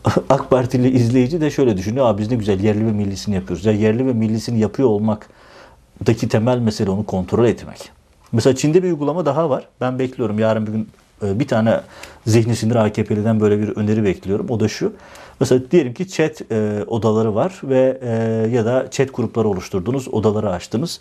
AK 0.29 0.51
Partili 0.51 0.91
izleyici 0.91 1.41
de 1.41 1.51
şöyle 1.51 1.77
düşünüyor. 1.77 2.07
Abi 2.07 2.23
biz 2.23 2.31
ne 2.31 2.37
güzel 2.37 2.61
yerli 2.61 2.87
ve 2.87 2.93
millisini 2.93 3.35
yapıyoruz. 3.35 3.65
Ya 3.65 3.73
yerli 3.73 4.07
ve 4.07 4.13
millisini 4.13 4.61
yapıyor 4.61 4.89
olmaktaki 4.89 6.29
temel 6.29 6.59
mesele 6.59 6.91
onu 6.91 7.07
kontrol 7.07 7.45
etmek. 7.45 7.91
Mesela 8.33 8.57
Çin'de 8.57 8.83
bir 8.83 8.89
uygulama 8.89 9.27
daha 9.27 9.51
var. 9.51 9.69
Ben 9.81 9.99
bekliyorum 9.99 10.39
yarın 10.39 10.67
bir 10.67 10.73
gün 10.73 10.89
e, 11.23 11.41
bir 11.41 11.49
tane 11.49 11.81
zihni 12.27 12.57
sinir 12.57 12.77
AKP'liden 12.77 13.41
böyle 13.41 13.59
bir 13.59 13.69
öneri 13.69 14.05
bekliyorum. 14.05 14.51
O 14.51 14.61
da 14.61 14.69
şu. 14.69 14.93
Mesela 15.41 15.71
diyelim 15.71 15.95
ki 15.95 16.09
chat 16.09 16.53
e, 16.53 16.85
odaları 16.87 17.35
var 17.35 17.61
ve 17.63 17.99
e, 18.03 18.11
ya 18.57 18.65
da 18.65 18.91
chat 18.91 19.15
grupları 19.15 19.49
oluşturdunuz, 19.49 20.09
odaları 20.09 20.51
açtınız. 20.51 21.01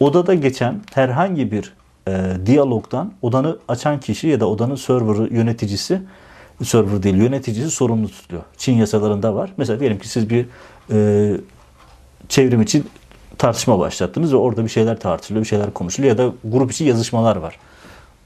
Odada 0.00 0.34
geçen 0.34 0.80
herhangi 0.94 1.52
bir 1.52 1.74
e, 2.08 2.32
diyalogdan 2.46 3.12
odanı 3.22 3.58
açan 3.68 4.00
kişi 4.00 4.28
ya 4.28 4.40
da 4.40 4.48
odanın 4.48 4.74
server 4.74 5.30
yöneticisi 5.30 6.02
server 6.64 7.02
değil 7.02 7.16
yöneticisi 7.16 7.70
sorumlu 7.70 8.08
tutuyor. 8.08 8.42
Çin 8.56 8.76
yasalarında 8.76 9.34
var. 9.34 9.52
Mesela 9.56 9.80
diyelim 9.80 9.98
ki 9.98 10.08
siz 10.08 10.30
bir 10.30 10.46
e, 10.92 11.32
çevrim 12.28 12.62
için 12.62 12.86
tartışma 13.38 13.78
başlattınız 13.78 14.32
ve 14.32 14.36
orada 14.36 14.64
bir 14.64 14.68
şeyler 14.68 15.00
tartışılıyor, 15.00 15.44
bir 15.44 15.48
şeyler 15.48 15.72
konuşuluyor 15.72 16.18
ya 16.18 16.18
da 16.18 16.32
grup 16.44 16.72
içi 16.72 16.84
yazışmalar 16.84 17.36
var. 17.36 17.58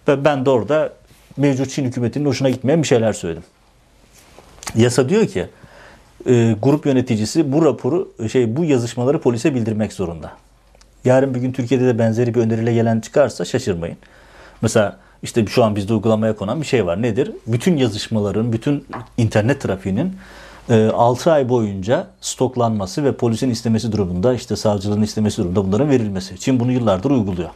Ve 0.08 0.24
ben 0.24 0.46
de 0.46 0.50
orada 0.50 0.92
mevcut 1.36 1.70
Çin 1.70 1.84
hükümetinin 1.84 2.26
hoşuna 2.26 2.50
gitmeyen 2.50 2.82
bir 2.82 2.86
şeyler 2.86 3.12
söyledim. 3.12 3.42
Yasa 4.76 5.08
diyor 5.08 5.26
ki 5.26 5.46
e, 6.26 6.56
grup 6.62 6.86
yöneticisi 6.86 7.52
bu 7.52 7.64
raporu 7.64 8.12
şey 8.32 8.56
bu 8.56 8.64
yazışmaları 8.64 9.20
polise 9.20 9.54
bildirmek 9.54 9.92
zorunda. 9.92 10.32
Yarın 11.04 11.34
bir 11.34 11.40
gün 11.40 11.52
Türkiye'de 11.52 11.86
de 11.86 11.98
benzeri 11.98 12.34
bir 12.34 12.40
öneriyle 12.40 12.72
gelen 12.72 13.00
çıkarsa 13.00 13.44
şaşırmayın. 13.44 13.96
Mesela 14.62 14.96
işte 15.22 15.46
şu 15.46 15.64
an 15.64 15.76
bizde 15.76 15.94
uygulamaya 15.94 16.36
konan 16.36 16.60
bir 16.60 16.66
şey 16.66 16.86
var. 16.86 17.02
Nedir? 17.02 17.32
Bütün 17.46 17.76
yazışmaların, 17.76 18.52
bütün 18.52 18.86
internet 19.16 19.60
trafiğinin 19.60 20.16
6 20.92 21.30
e, 21.30 21.32
ay 21.32 21.48
boyunca 21.48 22.06
stoklanması 22.20 23.04
ve 23.04 23.12
polisin 23.12 23.50
istemesi 23.50 23.92
durumunda, 23.92 24.34
işte 24.34 24.56
savcılığın 24.56 25.02
istemesi 25.02 25.38
durumunda 25.38 25.64
bunların 25.64 25.90
verilmesi. 25.90 26.38
Çin 26.38 26.60
bunu 26.60 26.72
yıllardır 26.72 27.10
uyguluyor. 27.10 27.50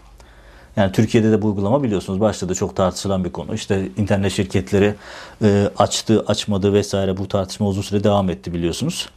Yani 0.76 0.92
Türkiye'de 0.92 1.32
de 1.32 1.42
bu 1.42 1.46
uygulama 1.46 1.82
biliyorsunuz 1.82 2.20
başladı 2.20 2.54
çok 2.54 2.76
tartışılan 2.76 3.24
bir 3.24 3.32
konu. 3.32 3.54
İşte 3.54 3.88
internet 3.96 4.32
şirketleri 4.32 4.94
e, 5.42 5.68
açtı, 5.78 6.24
açmadı 6.26 6.72
vesaire 6.72 7.16
bu 7.16 7.28
tartışma 7.28 7.66
uzun 7.66 7.82
süre 7.82 8.04
devam 8.04 8.30
etti 8.30 8.54
biliyorsunuz. 8.54 9.08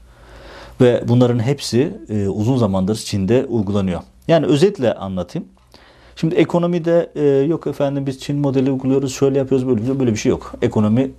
Ve 0.81 1.03
bunların 1.07 1.39
hepsi 1.39 1.97
e, 2.09 2.27
uzun 2.27 2.57
zamandır 2.57 2.95
Çin'de 2.95 3.45
uygulanıyor. 3.45 4.01
Yani 4.27 4.45
özetle 4.45 4.93
anlatayım. 4.93 5.47
Şimdi 6.15 6.35
ekonomide 6.35 7.11
e, 7.15 7.23
yok 7.25 7.67
efendim 7.67 8.05
biz 8.05 8.19
Çin 8.19 8.37
modeli 8.37 8.71
uyguluyoruz, 8.71 9.13
şöyle 9.13 9.37
yapıyoruz, 9.37 9.67
böyle, 9.67 9.99
böyle 9.99 10.11
bir 10.11 10.17
şey 10.17 10.29
yok. 10.29 10.53
Ekonomi 10.61 11.11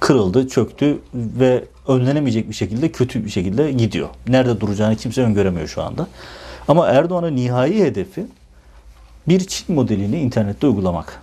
kırıldı, 0.00 0.48
çöktü 0.48 0.98
ve 1.14 1.64
önlenemeyecek 1.88 2.48
bir 2.48 2.54
şekilde 2.54 2.92
kötü 2.92 3.24
bir 3.24 3.30
şekilde 3.30 3.72
gidiyor. 3.72 4.08
Nerede 4.28 4.60
duracağını 4.60 4.96
kimse 4.96 5.22
öngöremiyor 5.22 5.68
şu 5.68 5.82
anda. 5.82 6.06
Ama 6.68 6.86
Erdoğan'ın 6.86 7.36
nihai 7.36 7.80
hedefi 7.80 8.26
bir 9.28 9.40
Çin 9.40 9.76
modelini 9.76 10.20
internette 10.20 10.66
uygulamak. 10.66 11.22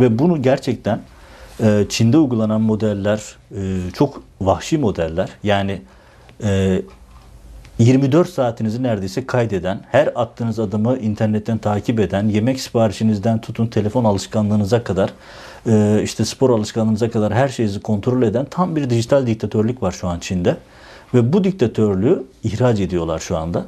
Ve 0.00 0.18
bunu 0.18 0.42
gerçekten 0.42 1.00
e, 1.62 1.86
Çin'de 1.88 2.18
uygulanan 2.18 2.60
modeller 2.60 3.36
e, 3.56 3.90
çok 3.94 4.22
vahşi 4.40 4.78
modeller. 4.78 5.28
Yani 5.42 5.82
e, 6.44 6.82
24 7.78 8.28
saatinizi 8.28 8.82
neredeyse 8.82 9.26
kaydeden, 9.26 9.80
her 9.90 10.12
attığınız 10.14 10.58
adımı 10.58 10.98
internetten 10.98 11.58
takip 11.58 12.00
eden, 12.00 12.28
yemek 12.28 12.60
siparişinizden 12.60 13.40
tutun 13.40 13.66
telefon 13.66 14.04
alışkanlığınıza 14.04 14.84
kadar, 14.84 15.10
e, 15.66 16.00
işte 16.02 16.24
spor 16.24 16.50
alışkanlığınıza 16.50 17.10
kadar 17.10 17.34
her 17.34 17.48
şeyinizi 17.48 17.80
kontrol 17.80 18.22
eden 18.22 18.44
tam 18.50 18.76
bir 18.76 18.90
dijital 18.90 19.26
diktatörlük 19.26 19.82
var 19.82 19.92
şu 19.92 20.08
an 20.08 20.18
Çin'de. 20.18 20.56
Ve 21.14 21.32
bu 21.32 21.44
diktatörlüğü 21.44 22.24
ihraç 22.44 22.80
ediyorlar 22.80 23.18
şu 23.18 23.36
anda. 23.36 23.64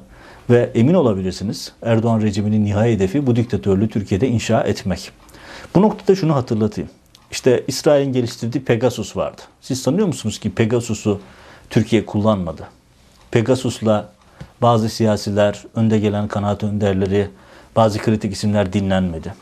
Ve 0.51 0.71
emin 0.75 0.95
olabilirsiniz 0.95 1.73
Erdoğan 1.83 2.21
rejiminin 2.21 2.65
nihai 2.65 2.93
hedefi 2.93 3.27
bu 3.27 3.37
diktatörlüğü 3.37 3.89
Türkiye'de 3.89 4.29
inşa 4.29 4.61
etmek. 4.61 5.11
Bu 5.75 5.83
noktada 5.83 6.17
şunu 6.17 6.35
hatırlatayım. 6.35 6.91
İşte 7.31 7.65
İsrail'in 7.67 8.13
geliştirdiği 8.13 8.65
Pegasus 8.65 9.17
vardı. 9.17 9.43
Siz 9.61 9.83
sanıyor 9.83 10.07
musunuz 10.07 10.39
ki 10.39 10.51
Pegasus'u 10.55 11.21
Türkiye 11.71 12.07
kullanmadı? 12.07 12.69
Pegasus'la 13.31 14.09
bazı 14.63 14.89
siyasiler, 14.89 15.65
önde 15.75 15.99
gelen 15.99 16.29
kanaat 16.29 16.65
önderleri, 16.65 17.29
bazı 17.77 17.99
kritik 17.99 18.33
isimler 18.33 18.73
dinlenmedi. 18.73 19.35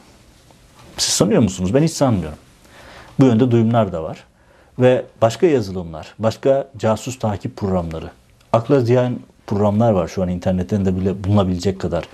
Siz 0.96 1.14
sanıyor 1.14 1.42
musunuz? 1.42 1.74
Ben 1.74 1.82
hiç 1.82 1.92
sanmıyorum. 1.92 2.38
Bu 3.20 3.24
yönde 3.24 3.50
duyumlar 3.50 3.92
da 3.92 4.02
var. 4.02 4.24
Ve 4.78 5.04
başka 5.22 5.46
yazılımlar, 5.46 6.14
başka 6.18 6.68
casus 6.78 7.18
takip 7.18 7.56
programları, 7.56 8.10
akla 8.52 8.80
ziyan 8.80 9.18
programlar 9.46 9.92
var 9.92 10.09
şu 10.09 10.22
an 10.22 10.28
internetten 10.28 10.85
de 10.85 10.96
bile 10.96 11.24
bulunabilecek 11.24 11.80
kadar. 11.80 12.04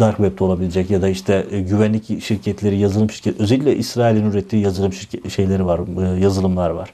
Dark 0.00 0.16
Web'de 0.16 0.44
olabilecek 0.44 0.90
ya 0.90 1.02
da 1.02 1.08
işte 1.08 1.46
e, 1.50 1.60
güvenlik 1.60 2.22
şirketleri, 2.22 2.78
yazılım 2.78 3.10
şirket, 3.10 3.40
özellikle 3.40 3.76
İsrail'in 3.76 4.30
ürettiği 4.30 4.62
yazılım 4.62 4.92
şirket, 4.92 5.30
şeyleri 5.30 5.66
var, 5.66 5.80
e, 6.16 6.20
yazılımlar 6.20 6.70
var. 6.70 6.92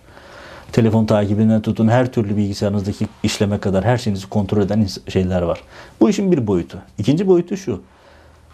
Telefon 0.72 1.06
takibinden 1.06 1.62
tutun 1.62 1.88
her 1.88 2.12
türlü 2.12 2.36
bilgisayarınızdaki 2.36 3.06
işleme 3.22 3.58
kadar 3.58 3.84
her 3.84 3.98
şeyinizi 3.98 4.28
kontrol 4.28 4.62
eden 4.62 4.86
şeyler 5.08 5.42
var. 5.42 5.60
Bu 6.00 6.10
işin 6.10 6.32
bir 6.32 6.46
boyutu. 6.46 6.78
İkinci 6.98 7.26
boyutu 7.26 7.56
şu. 7.56 7.80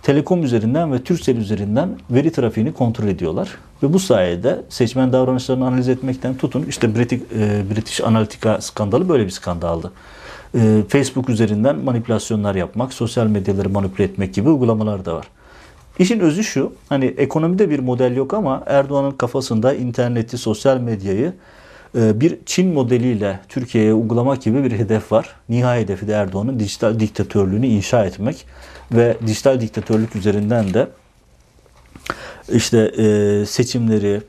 Telekom 0.03 0.43
üzerinden 0.43 0.93
ve 0.93 1.03
Turkcell 1.03 1.37
üzerinden 1.37 1.89
veri 2.11 2.33
trafiğini 2.33 2.73
kontrol 2.73 3.09
ediyorlar. 3.09 3.49
Ve 3.83 3.93
bu 3.93 3.99
sayede 3.99 4.63
seçmen 4.69 5.13
davranışlarını 5.13 5.67
analiz 5.67 5.89
etmekten 5.89 6.35
tutun. 6.35 6.65
İşte 6.69 6.97
British, 6.97 7.21
e, 7.21 7.63
British 7.71 8.01
Analytica 8.01 8.61
skandalı 8.61 9.09
böyle 9.09 9.25
bir 9.25 9.31
skandaldı. 9.31 9.93
E, 10.55 10.83
Facebook 10.89 11.29
üzerinden 11.29 11.77
manipülasyonlar 11.77 12.55
yapmak, 12.55 12.93
sosyal 12.93 13.27
medyaları 13.27 13.71
manipüle 13.71 14.05
etmek 14.05 14.35
gibi 14.35 14.49
uygulamalar 14.49 15.05
da 15.05 15.15
var. 15.15 15.27
İşin 15.99 16.21
özü 16.21 16.45
şu, 16.45 16.73
hani 16.89 17.05
ekonomide 17.05 17.71
bir 17.71 17.79
model 17.79 18.17
yok 18.17 18.35
ama 18.35 18.63
Erdoğan'ın 18.67 19.11
kafasında 19.11 19.75
interneti, 19.75 20.39
sosyal 20.39 20.79
medyayı 20.79 21.33
e, 21.99 22.21
bir 22.21 22.39
Çin 22.47 22.69
modeliyle 22.69 23.41
Türkiye'ye 23.49 23.95
uygulamak 23.95 24.43
gibi 24.43 24.65
bir 24.65 24.73
hedef 24.73 25.13
var. 25.13 25.37
Nihai 25.49 25.81
hedefi 25.81 26.09
de 26.09 26.13
Erdoğan'ın 26.13 26.61
dijital 26.61 27.01
diktatörlüğünü 27.01 27.67
inşa 27.67 28.05
etmek 28.05 28.47
ve 28.93 29.17
dijital 29.27 29.61
diktatörlük 29.61 30.17
üzerinden 30.17 30.75
de 30.75 30.89
işte 32.53 32.79
e, 32.79 33.47
seçimleri 33.47 34.21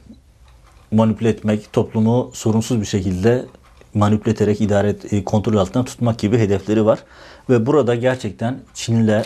manipüle 0.92 1.30
etmek, 1.30 1.74
toplumu 1.74 2.32
sorunsuz 2.34 2.82
bir 2.82 2.86
şekilde 2.86 3.46
manipüle 3.94 4.34
ederek 4.34 4.62
idare 4.62 4.96
e, 5.12 5.24
kontrol 5.24 5.56
altında 5.56 5.86
tutmak 5.86 6.20
gibi 6.20 6.38
hedefleri 6.38 6.86
var. 6.86 7.00
Ve 7.50 7.66
burada 7.66 7.96
gerçekten 7.96 8.60
Çin'le 8.74 9.24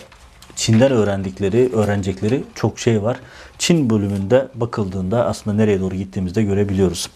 Çin'den 0.58 0.92
öğrendikleri, 0.92 1.70
öğrenecekleri 1.74 2.44
çok 2.56 2.80
şey 2.80 3.04
var. 3.04 3.18
Çin 3.58 3.90
bölümünde 3.90 4.48
bakıldığında 4.56 5.26
aslında 5.26 5.56
nereye 5.56 5.80
doğru 5.80 5.96
gittiğimizde 5.96 6.44
görebiliyoruz. 6.44 7.10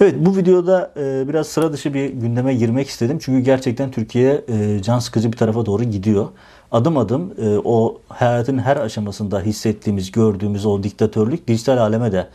Evet 0.00 0.14
bu 0.18 0.36
videoda 0.36 0.92
e, 0.96 1.28
biraz 1.28 1.46
sıra 1.46 1.72
dışı 1.72 1.94
bir 1.94 2.10
gündeme 2.10 2.54
girmek 2.54 2.88
istedim. 2.88 3.18
Çünkü 3.22 3.40
gerçekten 3.40 3.90
Türkiye 3.90 4.44
e, 4.48 4.82
can 4.82 4.98
sıkıcı 4.98 5.32
bir 5.32 5.36
tarafa 5.36 5.66
doğru 5.66 5.84
gidiyor. 5.84 6.28
Adım 6.72 6.96
adım 6.96 7.34
e, 7.42 7.58
o 7.64 8.00
hayatın 8.08 8.58
her 8.58 8.76
aşamasında 8.76 9.40
hissettiğimiz, 9.40 10.12
gördüğümüz 10.12 10.66
o 10.66 10.82
diktatörlük 10.82 11.48
dijital 11.48 11.78
aleme 11.78 12.12
de 12.12 12.28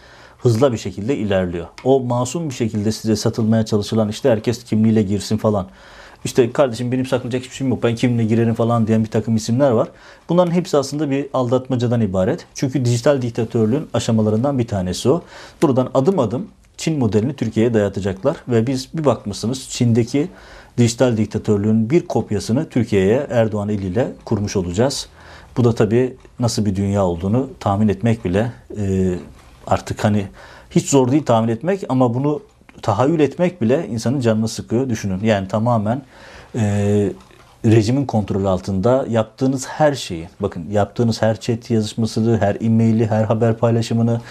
hızla 0.45 0.71
bir 0.71 0.77
şekilde 0.77 1.17
ilerliyor. 1.17 1.67
O 1.83 1.99
masum 1.99 2.49
bir 2.49 2.53
şekilde 2.53 2.91
size 2.91 3.15
satılmaya 3.15 3.65
çalışılan 3.65 4.09
işte 4.09 4.29
herkes 4.29 4.63
kimliğiyle 4.63 5.03
girsin 5.03 5.37
falan. 5.37 5.67
İşte 6.25 6.51
kardeşim 6.51 6.91
benim 6.91 7.05
saklayacak 7.05 7.41
hiçbir 7.43 7.55
şeyim 7.55 7.73
yok 7.73 7.83
ben 7.83 7.95
kimle 7.95 8.23
girerim 8.23 8.53
falan 8.53 8.87
diyen 8.87 9.03
bir 9.03 9.09
takım 9.09 9.35
isimler 9.35 9.71
var. 9.71 9.87
Bunların 10.29 10.51
hepsi 10.51 10.77
aslında 10.77 11.09
bir 11.09 11.27
aldatmacadan 11.33 12.01
ibaret. 12.01 12.45
Çünkü 12.53 12.85
dijital 12.85 13.21
diktatörlüğün 13.21 13.87
aşamalarından 13.93 14.59
bir 14.59 14.67
tanesi 14.67 15.09
o. 15.09 15.21
Buradan 15.61 15.89
adım 15.93 16.19
adım 16.19 16.47
Çin 16.77 16.99
modelini 16.99 17.35
Türkiye'ye 17.35 17.73
dayatacaklar 17.73 18.35
ve 18.47 18.67
biz 18.67 18.89
bir 18.93 19.05
bakmışsınız 19.05 19.69
Çin'deki 19.69 20.27
dijital 20.77 21.17
diktatörlüğün 21.17 21.89
bir 21.89 22.05
kopyasını 22.05 22.69
Türkiye'ye 22.69 23.27
Erdoğan 23.29 23.69
eliyle 23.69 24.11
kurmuş 24.25 24.55
olacağız. 24.55 25.07
Bu 25.57 25.63
da 25.63 25.75
tabii 25.75 26.15
nasıl 26.39 26.65
bir 26.65 26.75
dünya 26.75 27.05
olduğunu 27.05 27.49
tahmin 27.59 27.87
etmek 27.87 28.25
bile 28.25 28.51
e, 28.77 29.15
artık 29.67 30.03
hani 30.03 30.27
hiç 30.69 30.89
zor 30.89 31.11
değil 31.11 31.25
tahmin 31.25 31.47
etmek 31.47 31.83
ama 31.89 32.13
bunu 32.13 32.41
tahayyül 32.81 33.19
etmek 33.19 33.61
bile 33.61 33.87
insanın 33.87 34.19
canını 34.19 34.47
sıkıyor. 34.47 34.89
Düşünün 34.89 35.19
yani 35.23 35.47
tamamen 35.47 36.01
e, 36.55 37.09
rejimin 37.65 38.05
kontrolü 38.05 38.47
altında 38.47 39.05
yaptığınız 39.09 39.67
her 39.67 39.93
şeyi, 39.93 40.29
bakın 40.39 40.69
yaptığınız 40.71 41.21
her 41.21 41.39
chat 41.39 41.69
yazışmasını, 41.69 42.37
her 42.37 42.57
e-maili, 42.61 43.07
her 43.07 43.23
haber 43.23 43.57
paylaşımını, 43.57 44.21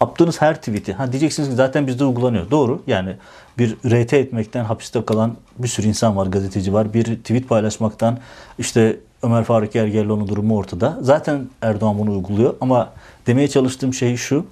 yaptığınız 0.00 0.42
her 0.42 0.56
tweet'i. 0.56 0.92
Ha 0.92 1.12
diyeceksiniz 1.12 1.48
ki 1.48 1.54
zaten 1.54 1.86
bizde 1.86 2.04
uygulanıyor. 2.04 2.50
Doğru. 2.50 2.82
Yani 2.86 3.16
bir 3.58 3.76
RT 3.86 4.12
etmekten 4.12 4.64
hapiste 4.64 5.04
kalan 5.04 5.36
bir 5.58 5.68
sürü 5.68 5.86
insan 5.86 6.16
var, 6.16 6.26
gazeteci 6.26 6.72
var. 6.72 6.94
Bir 6.94 7.04
tweet 7.04 7.48
paylaşmaktan 7.48 8.18
işte 8.58 8.96
Ömer 9.22 9.44
Faruk 9.44 9.76
Ergerlioğlu'nun 9.76 10.28
durumu 10.28 10.56
ortada. 10.56 10.98
Zaten 11.00 11.48
Erdoğan 11.62 11.98
bunu 11.98 12.10
uyguluyor 12.10 12.54
ama 12.60 12.92
demeye 13.26 13.48
çalıştığım 13.48 13.94
şey 13.94 14.16
şu. 14.16 14.46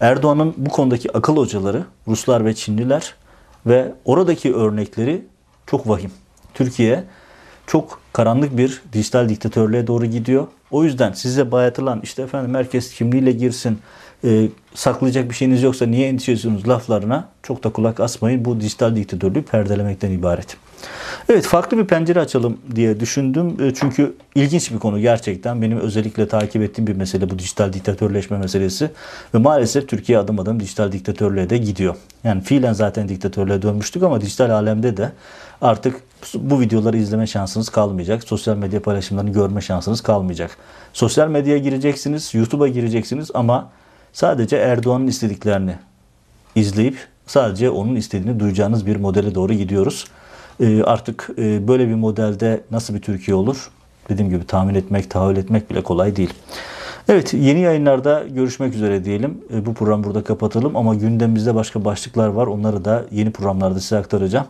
Erdoğan'ın 0.00 0.54
bu 0.56 0.70
konudaki 0.70 1.16
akıl 1.16 1.36
hocaları 1.36 1.84
Ruslar 2.08 2.44
ve 2.44 2.54
Çinliler 2.54 3.14
ve 3.66 3.92
oradaki 4.04 4.54
örnekleri 4.54 5.26
çok 5.66 5.88
vahim. 5.88 6.10
Türkiye 6.54 7.04
çok 7.66 8.00
karanlık 8.12 8.56
bir 8.56 8.82
dijital 8.92 9.28
diktatörlüğe 9.28 9.86
doğru 9.86 10.06
gidiyor. 10.06 10.46
O 10.70 10.84
yüzden 10.84 11.12
size 11.12 11.52
bayatılan 11.52 12.00
işte 12.02 12.22
efendim 12.22 12.54
herkes 12.54 12.94
kimliğiyle 12.94 13.32
girsin, 13.32 13.78
e, 14.24 14.48
saklayacak 14.74 15.30
bir 15.30 15.34
şeyiniz 15.34 15.62
yoksa 15.62 15.86
niye 15.86 16.08
endişe 16.08 16.32
ediyorsunuz 16.32 16.68
laflarına 16.68 17.28
çok 17.42 17.64
da 17.64 17.70
kulak 17.70 18.00
asmayın. 18.00 18.44
Bu 18.44 18.60
dijital 18.60 18.96
diktatörlüğü 18.96 19.42
perdelemekten 19.42 20.10
ibaret. 20.10 20.56
Evet 21.28 21.46
farklı 21.46 21.78
bir 21.78 21.84
pencere 21.84 22.20
açalım 22.20 22.58
diye 22.74 23.00
düşündüm. 23.00 23.56
E, 23.60 23.74
çünkü 23.74 24.14
ilginç 24.34 24.72
bir 24.72 24.78
konu 24.78 25.00
gerçekten. 25.00 25.62
Benim 25.62 25.80
özellikle 25.80 26.28
takip 26.28 26.62
ettiğim 26.62 26.86
bir 26.86 26.96
mesele 26.96 27.30
bu 27.30 27.38
dijital 27.38 27.72
diktatörleşme 27.72 28.38
meselesi. 28.38 28.90
Ve 29.34 29.38
maalesef 29.38 29.88
Türkiye 29.88 30.18
adım 30.18 30.40
adım 30.40 30.60
dijital 30.60 30.92
diktatörlüğe 30.92 31.50
de 31.50 31.58
gidiyor. 31.58 31.96
Yani 32.24 32.42
fiilen 32.42 32.72
zaten 32.72 33.08
diktatörlüğe 33.08 33.62
dönmüştük 33.62 34.02
ama 34.02 34.20
dijital 34.20 34.50
alemde 34.50 34.96
de 34.96 35.12
artık 35.60 35.96
bu 36.34 36.60
videoları 36.60 36.96
izleme 36.96 37.26
şansınız 37.26 37.68
kalmayacak. 37.68 38.24
Sosyal 38.24 38.56
medya 38.56 38.82
paylaşımlarını 38.82 39.30
görme 39.30 39.60
şansınız 39.60 40.00
kalmayacak. 40.00 40.56
Sosyal 40.92 41.28
medyaya 41.28 41.58
gireceksiniz, 41.58 42.34
YouTube'a 42.34 42.68
gireceksiniz 42.68 43.30
ama 43.34 43.70
sadece 44.12 44.56
Erdoğan'ın 44.56 45.06
istediklerini 45.06 45.74
izleyip 46.54 46.98
sadece 47.26 47.70
onun 47.70 47.96
istediğini 47.96 48.40
duyacağınız 48.40 48.86
bir 48.86 48.96
modele 48.96 49.34
doğru 49.34 49.52
gidiyoruz. 49.52 50.06
Ee, 50.60 50.82
artık 50.82 51.30
e, 51.38 51.68
böyle 51.68 51.88
bir 51.88 51.94
modelde 51.94 52.60
nasıl 52.70 52.94
bir 52.94 53.00
Türkiye 53.00 53.34
olur? 53.34 53.70
Dediğim 54.08 54.30
gibi 54.30 54.46
tahmin 54.46 54.74
etmek, 54.74 55.10
tahayyül 55.10 55.36
etmek 55.36 55.70
bile 55.70 55.82
kolay 55.82 56.16
değil. 56.16 56.32
Evet 57.08 57.34
yeni 57.34 57.60
yayınlarda 57.60 58.24
görüşmek 58.34 58.74
üzere 58.74 59.04
diyelim. 59.04 59.38
E, 59.54 59.66
bu 59.66 59.74
program 59.74 60.04
burada 60.04 60.24
kapatalım 60.24 60.76
ama 60.76 60.94
gündemimizde 60.94 61.54
başka 61.54 61.84
başlıklar 61.84 62.28
var. 62.28 62.46
Onları 62.46 62.84
da 62.84 63.04
yeni 63.10 63.30
programlarda 63.30 63.80
size 63.80 63.98
aktaracağım. 63.98 64.46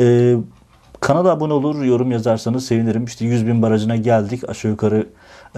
E, 0.00 0.36
kanala 1.00 1.30
abone 1.30 1.52
olur, 1.52 1.84
yorum 1.84 2.12
yazarsanız 2.12 2.66
sevinirim. 2.66 3.04
İşte 3.04 3.24
100 3.24 3.46
bin 3.46 3.62
barajına 3.62 3.96
geldik. 3.96 4.48
Aşağı 4.48 4.70
yukarı 4.70 5.06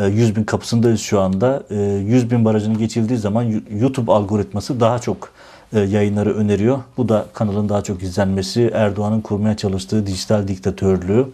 100 0.09 0.37
bin 0.37 0.45
kapısındayız 0.45 1.01
şu 1.01 1.21
anda. 1.21 1.63
100 1.71 2.31
bin 2.31 2.45
barajını 2.45 2.79
geçildiği 2.79 3.19
zaman 3.19 3.63
YouTube 3.81 4.13
algoritması 4.13 4.81
daha 4.81 4.99
çok 4.99 5.17
e, 5.25 5.40
yayınları 5.79 6.35
öneriyor. 6.35 6.79
Bu 6.97 7.09
da 7.09 7.27
kanalın 7.33 7.69
daha 7.69 7.83
çok 7.83 8.03
izlenmesi, 8.03 8.71
Erdoğan'ın 8.75 9.21
kurmaya 9.21 9.57
çalıştığı 9.57 10.07
dijital 10.07 10.49
diktatörlüğü 10.49 11.27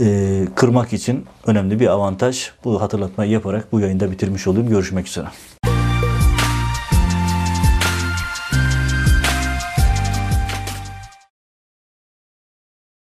e, 0.00 0.44
kırmak 0.54 0.92
için 0.92 1.26
önemli 1.46 1.80
bir 1.80 1.86
avantaj. 1.86 2.50
Bu 2.64 2.80
hatırlatmayı 2.80 3.30
yaparak 3.30 3.72
bu 3.72 3.80
yayında 3.80 4.10
bitirmiş 4.10 4.46
olayım. 4.46 4.68
Görüşmek 4.68 5.08
üzere. 5.08 5.26